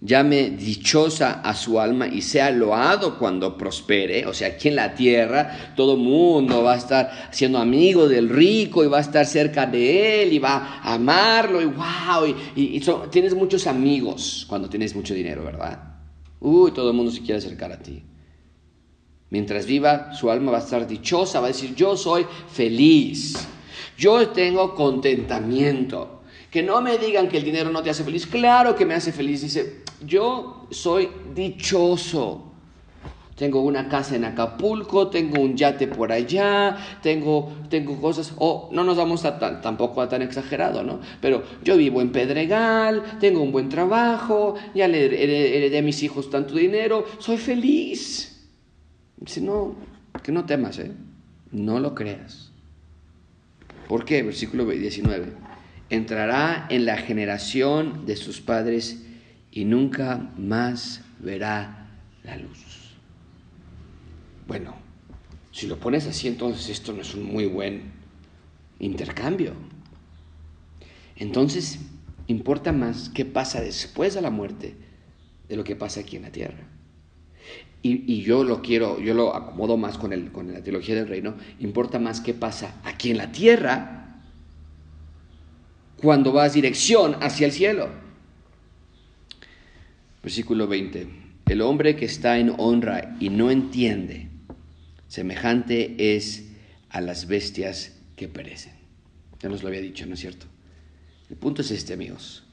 llame 0.00 0.50
dichosa 0.50 1.42
a 1.42 1.54
su 1.54 1.78
alma 1.78 2.08
y 2.08 2.22
sea 2.22 2.50
loado 2.50 3.18
cuando 3.18 3.56
prospere. 3.56 4.26
O 4.26 4.32
sea, 4.32 4.48
aquí 4.48 4.68
en 4.68 4.76
la 4.76 4.94
tierra 4.94 5.74
todo 5.76 5.96
mundo 5.96 6.62
va 6.62 6.74
a 6.74 6.76
estar 6.76 7.28
siendo 7.30 7.58
amigo 7.58 8.08
del 8.08 8.28
rico 8.28 8.82
y 8.82 8.88
va 8.88 8.98
a 8.98 9.02
estar 9.02 9.26
cerca 9.26 9.66
de 9.66 10.22
él 10.22 10.32
y 10.32 10.38
va 10.38 10.80
a 10.82 10.94
amarlo 10.94 11.60
y 11.60 11.66
wow. 11.66 12.34
Y, 12.56 12.80
tienes 13.10 13.34
muchos 13.34 13.66
amigos 13.66 14.46
cuando 14.48 14.68
tienes 14.68 14.94
mucho 14.94 15.14
dinero, 15.14 15.44
¿verdad? 15.44 15.78
Uy, 16.40 16.72
todo 16.72 16.90
el 16.90 16.96
mundo 16.96 17.12
se 17.12 17.20
quiere 17.20 17.38
acercar 17.38 17.70
a 17.72 17.78
ti. 17.78 18.02
Mientras 19.28 19.66
viva, 19.66 20.12
su 20.12 20.30
alma 20.30 20.50
va 20.50 20.58
a 20.58 20.62
estar 20.62 20.86
dichosa, 20.88 21.38
va 21.38 21.46
a 21.46 21.48
decir, 21.48 21.74
yo 21.76 21.96
soy 21.96 22.26
feliz, 22.52 23.46
yo 23.96 24.28
tengo 24.30 24.74
contentamiento. 24.74 26.19
Que 26.50 26.62
no 26.62 26.80
me 26.80 26.98
digan 26.98 27.28
que 27.28 27.38
el 27.38 27.44
dinero 27.44 27.70
no 27.70 27.82
te 27.82 27.90
hace 27.90 28.04
feliz. 28.04 28.26
Claro 28.26 28.74
que 28.74 28.84
me 28.84 28.94
hace 28.94 29.12
feliz. 29.12 29.42
Dice, 29.42 29.82
yo 30.04 30.66
soy 30.70 31.08
dichoso. 31.34 32.46
Tengo 33.36 33.62
una 33.62 33.88
casa 33.88 34.16
en 34.16 34.26
Acapulco, 34.26 35.08
tengo 35.08 35.40
un 35.40 35.56
yate 35.56 35.86
por 35.86 36.12
allá, 36.12 36.76
tengo, 37.02 37.50
tengo 37.70 37.98
cosas, 37.98 38.34
o 38.36 38.68
no 38.70 38.84
nos 38.84 38.98
vamos 38.98 39.24
a 39.24 39.38
tan, 39.38 39.62
tampoco 39.62 40.02
a 40.02 40.10
tan 40.10 40.20
exagerado, 40.20 40.82
¿no? 40.82 41.00
Pero 41.22 41.42
yo 41.64 41.78
vivo 41.78 42.02
en 42.02 42.12
Pedregal, 42.12 43.18
tengo 43.18 43.40
un 43.40 43.50
buen 43.50 43.70
trabajo, 43.70 44.56
ya 44.74 44.88
le 44.88 45.06
heredé 45.06 45.78
a 45.78 45.82
mis 45.82 46.02
hijos 46.02 46.28
tanto 46.28 46.54
dinero, 46.54 47.06
soy 47.18 47.38
feliz. 47.38 48.46
Dice, 49.16 49.40
no, 49.40 49.74
que 50.22 50.32
no 50.32 50.44
temas, 50.44 50.78
¿eh? 50.78 50.92
No 51.50 51.80
lo 51.80 51.94
creas. 51.94 52.52
¿Por 53.88 54.04
qué? 54.04 54.22
Versículo 54.22 54.66
19 54.66 55.49
entrará 55.90 56.66
en 56.70 56.86
la 56.86 56.96
generación 56.96 58.06
de 58.06 58.16
sus 58.16 58.40
padres 58.40 59.02
y 59.50 59.64
nunca 59.64 60.30
más 60.38 61.02
verá 61.18 61.88
la 62.22 62.36
luz. 62.36 62.94
Bueno, 64.46 64.74
si 65.52 65.66
lo 65.66 65.78
pones 65.78 66.06
así, 66.06 66.28
entonces 66.28 66.68
esto 66.70 66.92
no 66.92 67.02
es 67.02 67.14
un 67.14 67.24
muy 67.24 67.46
buen 67.46 67.92
intercambio. 68.78 69.54
Entonces, 71.16 71.80
importa 72.28 72.72
más 72.72 73.10
qué 73.10 73.24
pasa 73.24 73.60
después 73.60 74.14
de 74.14 74.22
la 74.22 74.30
muerte 74.30 74.74
de 75.48 75.56
lo 75.56 75.64
que 75.64 75.76
pasa 75.76 76.00
aquí 76.00 76.16
en 76.16 76.22
la 76.22 76.30
tierra. 76.30 76.68
Y, 77.82 78.20
yo 78.22 78.44
lo 78.44 78.60
quiero, 78.60 79.00
yo 79.00 79.14
lo 79.14 79.34
acomodo 79.34 79.78
más 79.78 79.96
con, 79.96 80.12
el, 80.12 80.30
con 80.30 80.52
la 80.52 80.62
teología 80.62 80.94
del 80.94 81.08
reino, 81.08 81.34
importa 81.60 81.98
más 81.98 82.20
qué 82.20 82.34
pasa 82.34 82.78
aquí 82.84 83.10
en 83.10 83.16
la 83.16 83.32
tierra 83.32 83.99
cuando 86.00 86.32
vas 86.32 86.54
dirección 86.54 87.16
hacia 87.20 87.46
el 87.46 87.52
cielo. 87.52 87.88
Versículo 90.22 90.66
20. 90.66 91.08
El 91.46 91.60
hombre 91.62 91.96
que 91.96 92.04
está 92.04 92.38
en 92.38 92.54
honra 92.58 93.16
y 93.20 93.28
no 93.28 93.50
entiende, 93.50 94.28
semejante 95.08 96.16
es 96.16 96.44
a 96.88 97.00
las 97.00 97.26
bestias 97.26 97.96
que 98.16 98.28
perecen. 98.28 98.72
Ya 99.40 99.48
nos 99.48 99.62
lo 99.62 99.68
había 99.68 99.80
dicho, 99.80 100.06
¿no 100.06 100.14
es 100.14 100.20
cierto? 100.20 100.46
El 101.28 101.36
punto 101.36 101.62
es 101.62 101.70
este, 101.70 101.94
amigos. 101.94 102.44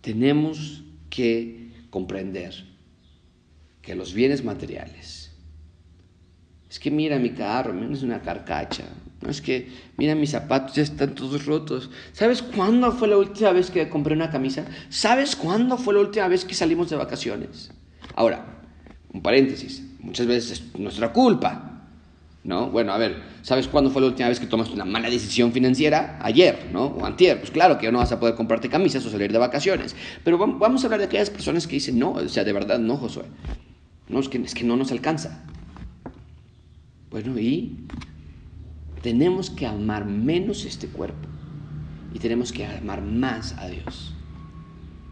Tenemos 0.00 0.82
que 1.10 1.68
comprender 1.90 2.64
que 3.82 3.94
los 3.94 4.14
bienes 4.14 4.44
materiales, 4.44 5.23
es 6.74 6.80
que 6.80 6.90
mira 6.90 7.20
mi 7.20 7.30
carro, 7.30 7.72
es 7.92 8.02
una 8.02 8.20
carcacha, 8.20 8.82
es 9.28 9.40
que, 9.40 9.68
mira, 9.96 10.16
mis 10.16 10.30
zapatos 10.30 10.74
ya 10.74 10.82
están 10.82 11.14
todos 11.14 11.46
rotos. 11.46 11.88
¿Sabes 12.12 12.42
cuándo 12.42 12.90
fue 12.90 13.06
la 13.06 13.16
última 13.16 13.52
vez 13.52 13.70
que 13.70 13.88
compré 13.88 14.12
una 14.12 14.28
camisa? 14.28 14.64
¿Sabes 14.88 15.36
cuándo 15.36 15.78
fue 15.78 15.94
la 15.94 16.00
última 16.00 16.26
vez 16.26 16.44
que 16.44 16.52
salimos 16.52 16.90
de 16.90 16.96
vacaciones? 16.96 17.70
Ahora, 18.16 18.44
un 19.12 19.22
paréntesis, 19.22 19.84
muchas 20.00 20.26
veces 20.26 20.50
es 20.50 20.80
nuestra 20.80 21.12
culpa. 21.12 21.70
¿No? 22.42 22.70
Bueno, 22.70 22.92
a 22.92 22.98
ver, 22.98 23.22
¿sabes 23.42 23.68
cuándo 23.68 23.88
fue 23.92 24.02
la 24.02 24.08
última 24.08 24.28
vez 24.28 24.40
que 24.40 24.46
tomaste 24.46 24.74
una 24.74 24.84
mala 24.84 25.08
decisión 25.08 25.52
financiera? 25.52 26.18
Ayer, 26.22 26.70
¿no? 26.72 26.86
O 26.86 27.06
antier. 27.06 27.38
Pues 27.38 27.52
claro 27.52 27.78
que 27.78 27.92
no 27.92 27.98
vas 27.98 28.10
a 28.10 28.18
poder 28.18 28.34
comprarte 28.34 28.68
camisas 28.68 29.06
o 29.06 29.10
salir 29.10 29.32
de 29.32 29.38
vacaciones. 29.38 29.94
Pero 30.24 30.38
vamos 30.38 30.82
a 30.82 30.86
hablar 30.88 30.98
de 30.98 31.06
aquellas 31.06 31.30
personas 31.30 31.68
que 31.68 31.76
dicen, 31.76 32.00
no, 32.00 32.14
o 32.14 32.28
sea, 32.28 32.42
de 32.42 32.52
verdad, 32.52 32.80
no, 32.80 32.96
Josué. 32.96 33.26
No, 34.08 34.18
es 34.18 34.28
que, 34.28 34.38
es 34.38 34.54
que 34.54 34.64
no 34.64 34.76
nos 34.76 34.90
alcanza. 34.90 35.44
Bueno, 37.14 37.38
¿y 37.38 37.86
tenemos 39.00 39.48
que 39.48 39.68
amar 39.68 40.04
menos 40.04 40.64
este 40.64 40.88
cuerpo 40.88 41.28
y 42.12 42.18
tenemos 42.18 42.50
que 42.50 42.66
amar 42.66 43.02
más 43.02 43.52
a 43.52 43.68
Dios. 43.68 44.12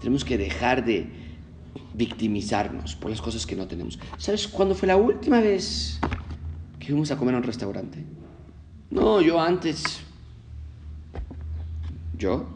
Tenemos 0.00 0.24
que 0.24 0.36
dejar 0.36 0.84
de 0.84 1.06
victimizarnos 1.94 2.96
por 2.96 3.08
las 3.12 3.22
cosas 3.22 3.46
que 3.46 3.54
no 3.54 3.68
tenemos. 3.68 4.00
¿Sabes 4.18 4.48
cuándo 4.48 4.74
fue 4.74 4.88
la 4.88 4.96
última 4.96 5.38
vez 5.38 6.00
que 6.80 6.88
fuimos 6.88 7.12
a 7.12 7.16
comer 7.16 7.36
a 7.36 7.38
un 7.38 7.44
restaurante? 7.44 8.04
No, 8.90 9.20
yo 9.20 9.40
antes, 9.40 10.00
yo 12.18 12.48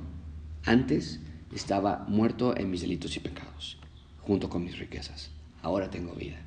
antes 0.64 1.20
estaba 1.54 2.04
muerto 2.08 2.56
en 2.56 2.68
mis 2.68 2.80
delitos 2.80 3.16
y 3.16 3.20
pecados, 3.20 3.78
junto 4.22 4.50
con 4.50 4.64
mis 4.64 4.76
riquezas. 4.76 5.30
Ahora 5.62 5.88
tengo 5.88 6.14
vida 6.14 6.40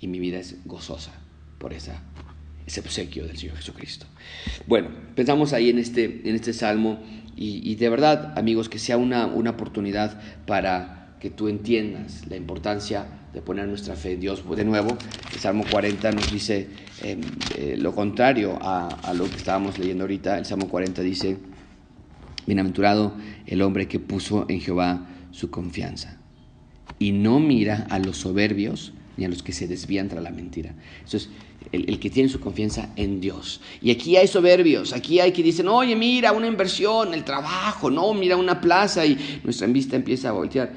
y 0.00 0.06
mi 0.06 0.18
vida 0.18 0.38
es 0.38 0.56
gozosa 0.64 1.12
por 1.58 1.74
esa 1.74 2.00
ese 2.68 2.80
obsequio 2.80 3.26
del 3.26 3.36
Señor 3.36 3.56
Jesucristo. 3.56 4.06
Bueno, 4.66 4.88
pensamos 5.14 5.52
ahí 5.52 5.70
en 5.70 5.78
este, 5.78 6.20
en 6.24 6.34
este 6.34 6.52
salmo 6.52 7.00
y, 7.40 7.76
de 7.76 7.88
verdad, 7.88 8.36
amigos, 8.36 8.68
que 8.68 8.80
sea 8.80 8.96
una, 8.96 9.26
una 9.26 9.50
oportunidad 9.50 10.20
para 10.44 11.14
que 11.20 11.30
tú 11.30 11.48
entiendas 11.48 12.26
la 12.28 12.36
importancia 12.36 13.06
de 13.32 13.40
poner 13.42 13.68
nuestra 13.68 13.94
fe 13.94 14.12
en 14.12 14.20
Dios. 14.20 14.44
De 14.56 14.64
nuevo, 14.64 14.98
el 15.32 15.38
Salmo 15.38 15.64
40 15.70 16.10
nos 16.12 16.32
dice 16.32 16.68
em, 17.02 17.20
eh, 17.56 17.76
lo 17.78 17.94
contrario 17.94 18.58
a, 18.60 18.88
a, 18.88 19.14
lo 19.14 19.30
que 19.30 19.36
estábamos 19.36 19.78
leyendo 19.78 20.04
ahorita. 20.04 20.36
El 20.36 20.46
Salmo 20.46 20.68
40 20.68 21.00
dice, 21.02 21.36
bienaventurado 22.46 23.14
el 23.46 23.62
hombre 23.62 23.86
que 23.86 24.00
puso 24.00 24.46
en 24.48 24.60
Jehová 24.60 25.06
su 25.30 25.50
confianza 25.50 26.18
y 26.98 27.12
no 27.12 27.38
mira 27.38 27.86
a 27.90 28.00
los 28.00 28.16
soberbios 28.16 28.92
ni 29.18 29.24
a 29.24 29.28
los 29.28 29.42
que 29.42 29.52
se 29.52 29.66
desvían 29.66 30.08
tras 30.08 30.22
la 30.22 30.30
mentira. 30.30 30.74
Entonces, 31.04 31.28
el, 31.72 31.98
que 31.98 32.08
tiene 32.08 32.30
su 32.30 32.40
confianza 32.40 32.90
en 32.96 33.20
Dios. 33.20 33.60
Y 33.82 33.90
aquí 33.90 34.16
hay 34.16 34.28
soberbios, 34.28 34.94
aquí 34.94 35.20
hay 35.20 35.32
que 35.32 35.42
dicen, 35.42 35.68
oye, 35.68 35.94
mira, 35.96 36.32
una 36.32 36.46
inversión, 36.46 37.12
el 37.12 37.24
trabajo, 37.24 37.90
no, 37.90 38.14
mira 38.14 38.36
una 38.36 38.60
plaza 38.60 39.04
y 39.04 39.18
nuestra 39.44 39.66
vista 39.66 39.96
empieza 39.96 40.30
a 40.30 40.32
voltear. 40.32 40.72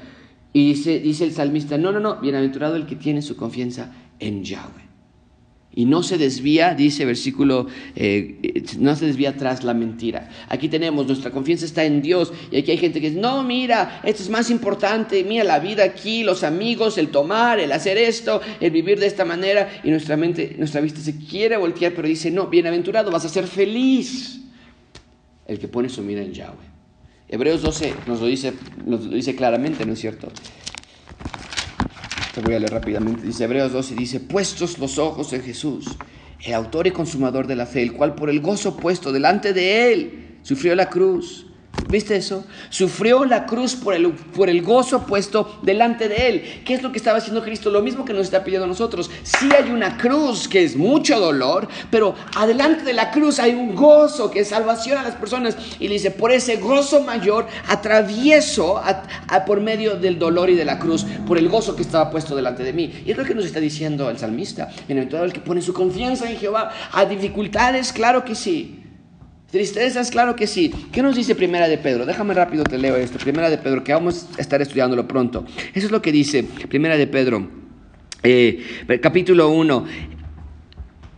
Y 0.52 0.74
dice, 0.74 0.98
dice 0.98 1.24
el 1.24 1.32
salmista, 1.32 1.78
no, 1.78 1.92
no, 1.92 2.00
no, 2.00 2.20
bienaventurado 2.20 2.76
el 2.76 2.84
que 2.84 2.96
tiene 2.96 3.22
su 3.22 3.36
confianza 3.36 3.90
en 4.18 4.44
Yahweh 4.44 4.91
y 5.74 5.86
no 5.86 6.02
se 6.02 6.18
desvía, 6.18 6.74
dice 6.74 7.04
versículo, 7.04 7.66
eh, 7.96 8.62
no 8.78 8.94
se 8.94 9.06
desvía 9.06 9.36
tras 9.36 9.64
la 9.64 9.72
mentira. 9.72 10.28
Aquí 10.48 10.68
tenemos, 10.68 11.06
nuestra 11.06 11.30
confianza 11.30 11.64
está 11.64 11.84
en 11.84 12.02
Dios 12.02 12.32
y 12.50 12.58
aquí 12.58 12.72
hay 12.72 12.78
gente 12.78 13.00
que 13.00 13.08
dice, 13.08 13.20
no, 13.20 13.42
mira, 13.42 14.00
esto 14.04 14.22
es 14.22 14.28
más 14.28 14.50
importante, 14.50 15.24
mira 15.24 15.44
la 15.44 15.58
vida 15.60 15.84
aquí, 15.84 16.24
los 16.24 16.44
amigos, 16.44 16.98
el 16.98 17.08
tomar, 17.08 17.58
el 17.58 17.72
hacer 17.72 17.96
esto, 17.96 18.40
el 18.60 18.70
vivir 18.70 19.00
de 19.00 19.06
esta 19.06 19.24
manera 19.24 19.80
y 19.82 19.90
nuestra 19.90 20.16
mente, 20.16 20.54
nuestra 20.58 20.80
vista 20.80 21.00
se 21.00 21.16
quiere 21.16 21.56
voltear, 21.56 21.92
pero 21.94 22.06
dice, 22.06 22.30
no, 22.30 22.48
bienaventurado, 22.48 23.10
vas 23.10 23.24
a 23.24 23.28
ser 23.28 23.46
feliz. 23.46 24.40
El 25.46 25.58
que 25.58 25.68
pone 25.68 25.88
su 25.88 26.02
mira 26.02 26.22
en 26.22 26.32
Yahweh. 26.32 26.72
Hebreos 27.28 27.62
12 27.62 27.94
nos 28.06 28.20
lo 28.20 28.26
dice, 28.26 28.52
nos 28.84 29.06
lo 29.06 29.14
dice 29.14 29.34
claramente, 29.34 29.86
¿no 29.86 29.94
es 29.94 30.00
cierto? 30.00 30.28
Te 32.34 32.40
voy 32.40 32.54
a 32.54 32.58
leer 32.58 32.72
rápidamente. 32.72 33.26
Dice 33.26 33.44
Hebreos 33.44 33.72
12, 33.72 33.94
dice, 33.94 34.20
puestos 34.20 34.78
los 34.78 34.98
ojos 34.98 35.32
en 35.34 35.42
Jesús, 35.42 35.86
el 36.42 36.54
autor 36.54 36.86
y 36.86 36.90
consumador 36.90 37.46
de 37.46 37.56
la 37.56 37.66
fe, 37.66 37.82
el 37.82 37.92
cual 37.92 38.14
por 38.14 38.30
el 38.30 38.40
gozo 38.40 38.76
puesto 38.76 39.12
delante 39.12 39.52
de 39.52 39.92
él 39.92 40.38
sufrió 40.42 40.74
la 40.74 40.88
cruz 40.88 41.46
¿Viste 41.88 42.16
eso? 42.16 42.44
Sufrió 42.70 43.24
la 43.24 43.44
cruz 43.44 43.74
por 43.74 43.94
el, 43.94 44.12
por 44.12 44.48
el 44.48 44.62
gozo 44.62 45.06
puesto 45.06 45.58
delante 45.62 46.08
de 46.08 46.28
él. 46.28 46.62
¿Qué 46.64 46.74
es 46.74 46.82
lo 46.82 46.90
que 46.90 46.98
estaba 46.98 47.18
haciendo 47.18 47.42
Cristo? 47.42 47.70
Lo 47.70 47.82
mismo 47.82 48.04
que 48.04 48.12
nos 48.12 48.22
está 48.22 48.44
pidiendo 48.44 48.64
a 48.64 48.68
nosotros. 48.68 49.10
Sí 49.22 49.48
hay 49.52 49.70
una 49.70 49.98
cruz 49.98 50.48
que 50.48 50.64
es 50.64 50.76
mucho 50.76 51.20
dolor, 51.20 51.68
pero 51.90 52.14
adelante 52.36 52.84
de 52.84 52.92
la 52.92 53.10
cruz 53.10 53.38
hay 53.38 53.54
un 53.54 53.74
gozo 53.74 54.30
que 54.30 54.40
es 54.40 54.48
salvación 54.48 54.98
a 54.98 55.02
las 55.02 55.16
personas. 55.16 55.56
Y 55.80 55.88
le 55.88 55.94
dice, 55.94 56.10
por 56.10 56.32
ese 56.32 56.56
gozo 56.56 57.02
mayor 57.02 57.46
atravieso 57.68 58.80
por 59.46 59.60
medio 59.60 59.96
del 59.96 60.18
dolor 60.18 60.50
y 60.50 60.54
de 60.54 60.64
la 60.64 60.78
cruz, 60.78 61.04
por 61.26 61.38
el 61.38 61.48
gozo 61.48 61.76
que 61.76 61.82
estaba 61.82 62.10
puesto 62.10 62.34
delante 62.34 62.62
de 62.62 62.72
mí. 62.72 63.02
Y 63.04 63.10
es 63.10 63.16
lo 63.16 63.24
que 63.24 63.34
nos 63.34 63.44
está 63.44 63.60
diciendo 63.60 64.08
el 64.08 64.18
salmista. 64.18 64.70
Todo 65.10 65.24
el 65.24 65.32
que 65.32 65.40
pone 65.40 65.60
su 65.60 65.74
confianza 65.74 66.30
en 66.30 66.38
Jehová, 66.38 66.72
a 66.92 67.04
dificultades, 67.04 67.92
claro 67.92 68.24
que 68.24 68.34
sí. 68.34 68.81
Tristezas, 69.52 70.10
claro 70.10 70.34
que 70.34 70.46
sí. 70.46 70.72
¿Qué 70.92 71.02
nos 71.02 71.14
dice 71.14 71.34
Primera 71.34 71.68
de 71.68 71.76
Pedro? 71.76 72.06
Déjame 72.06 72.32
rápido 72.32 72.64
te 72.64 72.78
leo 72.78 72.96
esto. 72.96 73.18
Primera 73.18 73.50
de 73.50 73.58
Pedro, 73.58 73.84
que 73.84 73.92
vamos 73.92 74.26
a 74.38 74.40
estar 74.40 74.62
estudiándolo 74.62 75.06
pronto. 75.06 75.44
Eso 75.74 75.86
es 75.86 75.92
lo 75.92 76.00
que 76.00 76.10
dice 76.10 76.42
Primera 76.70 76.96
de 76.96 77.06
Pedro, 77.06 77.50
eh, 78.22 78.64
capítulo 79.02 79.50
1. 79.50 79.84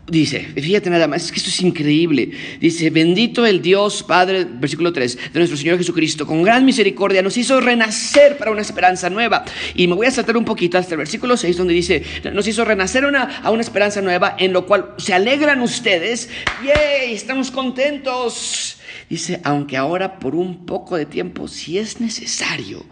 Dice, 0.07 0.40
fíjate 0.40 0.90
nada 0.90 1.09
más, 1.09 1.24
es 1.24 1.32
que 1.32 1.38
esto 1.38 1.48
es 1.48 1.62
increíble. 1.62 2.30
Dice, 2.61 2.90
bendito 2.90 3.46
el 3.46 3.62
Dios 3.62 4.02
Padre, 4.02 4.44
versículo 4.44 4.92
3, 4.92 5.32
de 5.32 5.40
nuestro 5.40 5.57
Señor 5.57 5.78
Jesucristo, 5.78 6.26
con 6.26 6.42
gran 6.42 6.66
misericordia 6.66 7.22
nos 7.22 7.38
hizo 7.38 7.59
renacer 7.59 8.36
para 8.36 8.50
una 8.50 8.61
esperanza 8.61 9.09
nueva. 9.09 9.46
Y 9.74 9.86
me 9.88 9.94
voy 9.94 10.07
a 10.07 10.11
saltar 10.11 10.36
un 10.36 10.44
poquito 10.44 10.76
hasta 10.76 10.92
el 10.92 10.98
versículo 10.98 11.38
6, 11.38 11.57
donde 11.57 11.72
dice, 11.72 12.02
nos 12.34 12.46
hizo 12.46 12.66
renacer 12.66 13.07
una, 13.07 13.40
a 13.42 13.50
una 13.50 13.62
esperanza 13.62 14.02
nueva, 14.02 14.36
en 14.38 14.52
lo 14.52 14.66
cual 14.66 14.94
se 14.98 15.14
alegran 15.14 15.62
ustedes. 15.62 16.28
¡Yay! 16.62 17.14
Estamos 17.14 17.50
contentos. 17.50 18.76
Dice, 19.09 19.40
aunque 19.42 19.78
ahora 19.78 20.18
por 20.18 20.34
un 20.34 20.66
poco 20.66 20.98
de 20.98 21.07
tiempo, 21.07 21.48
si 21.48 21.78
es 21.78 22.02
necesario, 22.02 22.84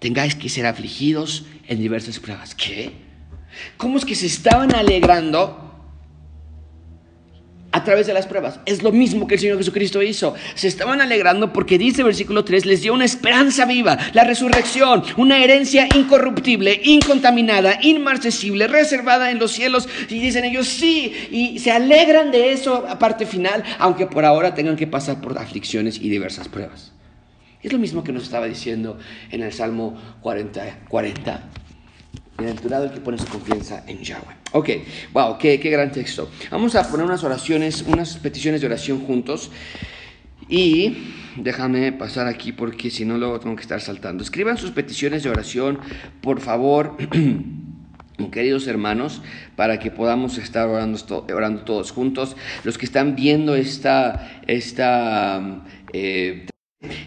tengáis 0.00 0.34
que 0.34 0.50
ser 0.50 0.66
afligidos 0.66 1.46
en 1.66 1.78
diversas 1.78 2.18
pruebas. 2.18 2.54
¿Qué? 2.54 2.92
¿Cómo 3.78 3.96
es 3.96 4.04
que 4.04 4.14
se 4.14 4.26
estaban 4.26 4.74
alegrando? 4.74 5.71
A 7.72 7.84
través 7.84 8.06
de 8.06 8.12
las 8.12 8.26
pruebas. 8.26 8.60
Es 8.66 8.82
lo 8.82 8.92
mismo 8.92 9.26
que 9.26 9.34
el 9.34 9.40
Señor 9.40 9.58
Jesucristo 9.58 10.02
hizo. 10.02 10.34
Se 10.54 10.68
estaban 10.68 11.00
alegrando 11.00 11.52
porque 11.52 11.78
dice 11.78 12.02
versículo 12.02 12.44
3, 12.44 12.66
les 12.66 12.82
dio 12.82 12.94
una 12.94 13.06
esperanza 13.06 13.64
viva, 13.64 13.98
la 14.12 14.24
resurrección, 14.24 15.02
una 15.16 15.42
herencia 15.42 15.88
incorruptible, 15.96 16.80
incontaminada, 16.84 17.78
inmarcesible, 17.82 18.68
reservada 18.68 19.30
en 19.30 19.38
los 19.38 19.52
cielos. 19.52 19.88
Y 20.08 20.18
dicen 20.18 20.44
ellos, 20.44 20.68
sí, 20.68 21.12
y 21.30 21.58
se 21.58 21.72
alegran 21.72 22.30
de 22.30 22.52
eso 22.52 22.84
a 22.88 22.98
parte 22.98 23.26
final, 23.26 23.64
aunque 23.78 24.06
por 24.06 24.24
ahora 24.24 24.54
tengan 24.54 24.76
que 24.76 24.86
pasar 24.86 25.20
por 25.20 25.36
aflicciones 25.38 25.98
y 26.00 26.08
diversas 26.10 26.48
pruebas. 26.48 26.92
Es 27.62 27.72
lo 27.72 27.78
mismo 27.78 28.02
que 28.02 28.12
nos 28.12 28.24
estaba 28.24 28.46
diciendo 28.46 28.98
en 29.30 29.42
el 29.42 29.52
Salmo 29.52 29.96
40, 30.20 30.80
40 30.88 31.48
Bienaventurado 32.42 32.84
el 32.86 32.90
que 32.90 33.00
pone 33.00 33.18
su 33.18 33.26
confianza 33.26 33.84
en 33.86 34.02
Yahweh. 34.02 34.34
Ok, 34.50 34.70
wow, 35.12 35.38
qué, 35.38 35.60
qué 35.60 35.70
gran 35.70 35.92
texto. 35.92 36.28
Vamos 36.50 36.74
a 36.74 36.90
poner 36.90 37.06
unas 37.06 37.22
oraciones, 37.22 37.82
unas 37.86 38.16
peticiones 38.16 38.60
de 38.60 38.66
oración 38.66 39.00
juntos. 39.00 39.50
Y 40.48 40.96
déjame 41.36 41.92
pasar 41.92 42.26
aquí 42.26 42.50
porque 42.50 42.90
si 42.90 43.04
no 43.04 43.16
luego 43.16 43.38
tengo 43.38 43.54
que 43.54 43.62
estar 43.62 43.80
saltando. 43.80 44.24
Escriban 44.24 44.58
sus 44.58 44.72
peticiones 44.72 45.22
de 45.22 45.30
oración, 45.30 45.78
por 46.20 46.40
favor, 46.40 46.96
queridos 48.32 48.66
hermanos, 48.66 49.22
para 49.54 49.78
que 49.78 49.92
podamos 49.92 50.36
estar 50.36 50.66
orando, 50.66 51.24
orando 51.32 51.62
todos 51.62 51.92
juntos. 51.92 52.36
Los 52.64 52.76
que 52.76 52.86
están 52.86 53.14
viendo 53.14 53.54
esta, 53.54 54.42
esta 54.48 55.62
eh, 55.92 56.46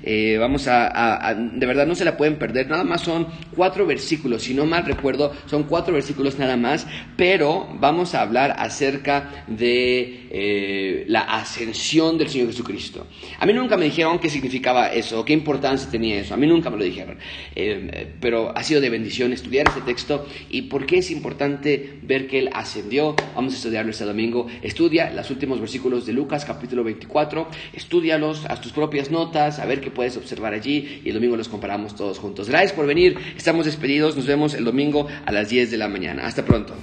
eh, 0.04 0.38
vamos 0.40 0.68
a, 0.68 1.36
de 1.36 1.66
verdad 1.66 1.86
no 1.86 1.96
se 1.96 2.06
la 2.06 2.18
pueden 2.18 2.38
perder, 2.38 2.70
nada 2.70 2.84
más 2.84 3.02
son 3.02 3.28
cuatro 3.56 3.86
versículos, 3.86 4.44
si 4.44 4.54
no 4.54 4.66
mal 4.66 4.86
recuerdo, 4.86 5.34
son 5.46 5.64
cuatro 5.64 5.94
versículos 5.94 6.38
nada 6.40 6.58
más, 6.58 6.88
pero 7.18 7.68
vamos 7.80 8.16
a 8.16 8.22
hablar 8.22 8.56
acerca 8.58 9.46
de 9.48 10.28
eh, 10.32 11.06
la 11.08 11.22
ascensión 11.22 12.18
del 12.18 12.30
Señor 12.30 12.48
Jesucristo. 12.48 13.08
A 13.40 13.46
mí 13.46 13.54
nunca 13.54 13.78
me 13.78 13.86
dijeron 13.86 14.20
qué 14.20 14.30
significaba 14.30 14.88
eso, 14.88 15.26
qué 15.26 15.34
importancia 15.34 15.90
tenía 15.90 16.20
eso, 16.20 16.34
a 16.34 16.38
mí 16.38 16.48
nunca 16.48 16.70
me 16.70 16.78
lo 16.78 16.84
dijeron, 16.84 17.18
eh, 17.56 18.14
pero 18.20 18.56
ha 18.56 18.64
sido 18.64 18.82
de 18.82 18.90
bendición 18.90 19.34
estudiar 19.34 19.68
este 19.68 19.82
texto 19.82 20.26
y 20.50 20.64
por 20.64 20.86
qué 20.86 21.00
es 21.00 21.12
importante 21.12 22.00
ver 22.02 22.28
que 22.28 22.40
Él 22.40 22.50
ascendió, 22.54 23.16
vamos 23.36 23.54
a 23.54 23.58
estudiarlo 23.58 23.92
este 23.92 24.06
domingo, 24.06 24.48
estudia 24.62 25.12
los 25.12 25.30
últimos 25.32 25.60
versículos 25.60 26.06
de 26.06 26.14
Lucas 26.14 26.46
capítulo 26.46 26.84
24, 26.84 27.48
estudialos, 27.74 28.46
a 28.50 28.60
tus 28.62 28.72
propias 28.72 29.12
notas, 29.12 29.60
a 29.66 29.68
ver 29.68 29.82
qué 29.82 29.92
puedes 29.92 30.16
observar 30.18 30.54
allí 30.54 31.02
y 31.04 31.10
el 31.10 31.16
domingo 31.16 31.36
los 31.36 31.50
comparamos 31.50 31.96
todos 31.96 32.20
juntos. 32.20 32.50
Gracias 32.50 32.74
por 32.74 32.86
venir, 32.86 33.18
estamos 33.36 33.66
despedidos, 33.66 34.16
nos 34.16 34.26
vemos 34.26 34.54
el 34.54 34.64
domingo 34.64 35.08
a 35.26 35.32
las 35.32 35.50
10 35.50 35.72
de 35.72 35.78
la 35.78 35.88
mañana. 35.88 36.26
Hasta 36.26 36.46
pronto. 36.46 36.76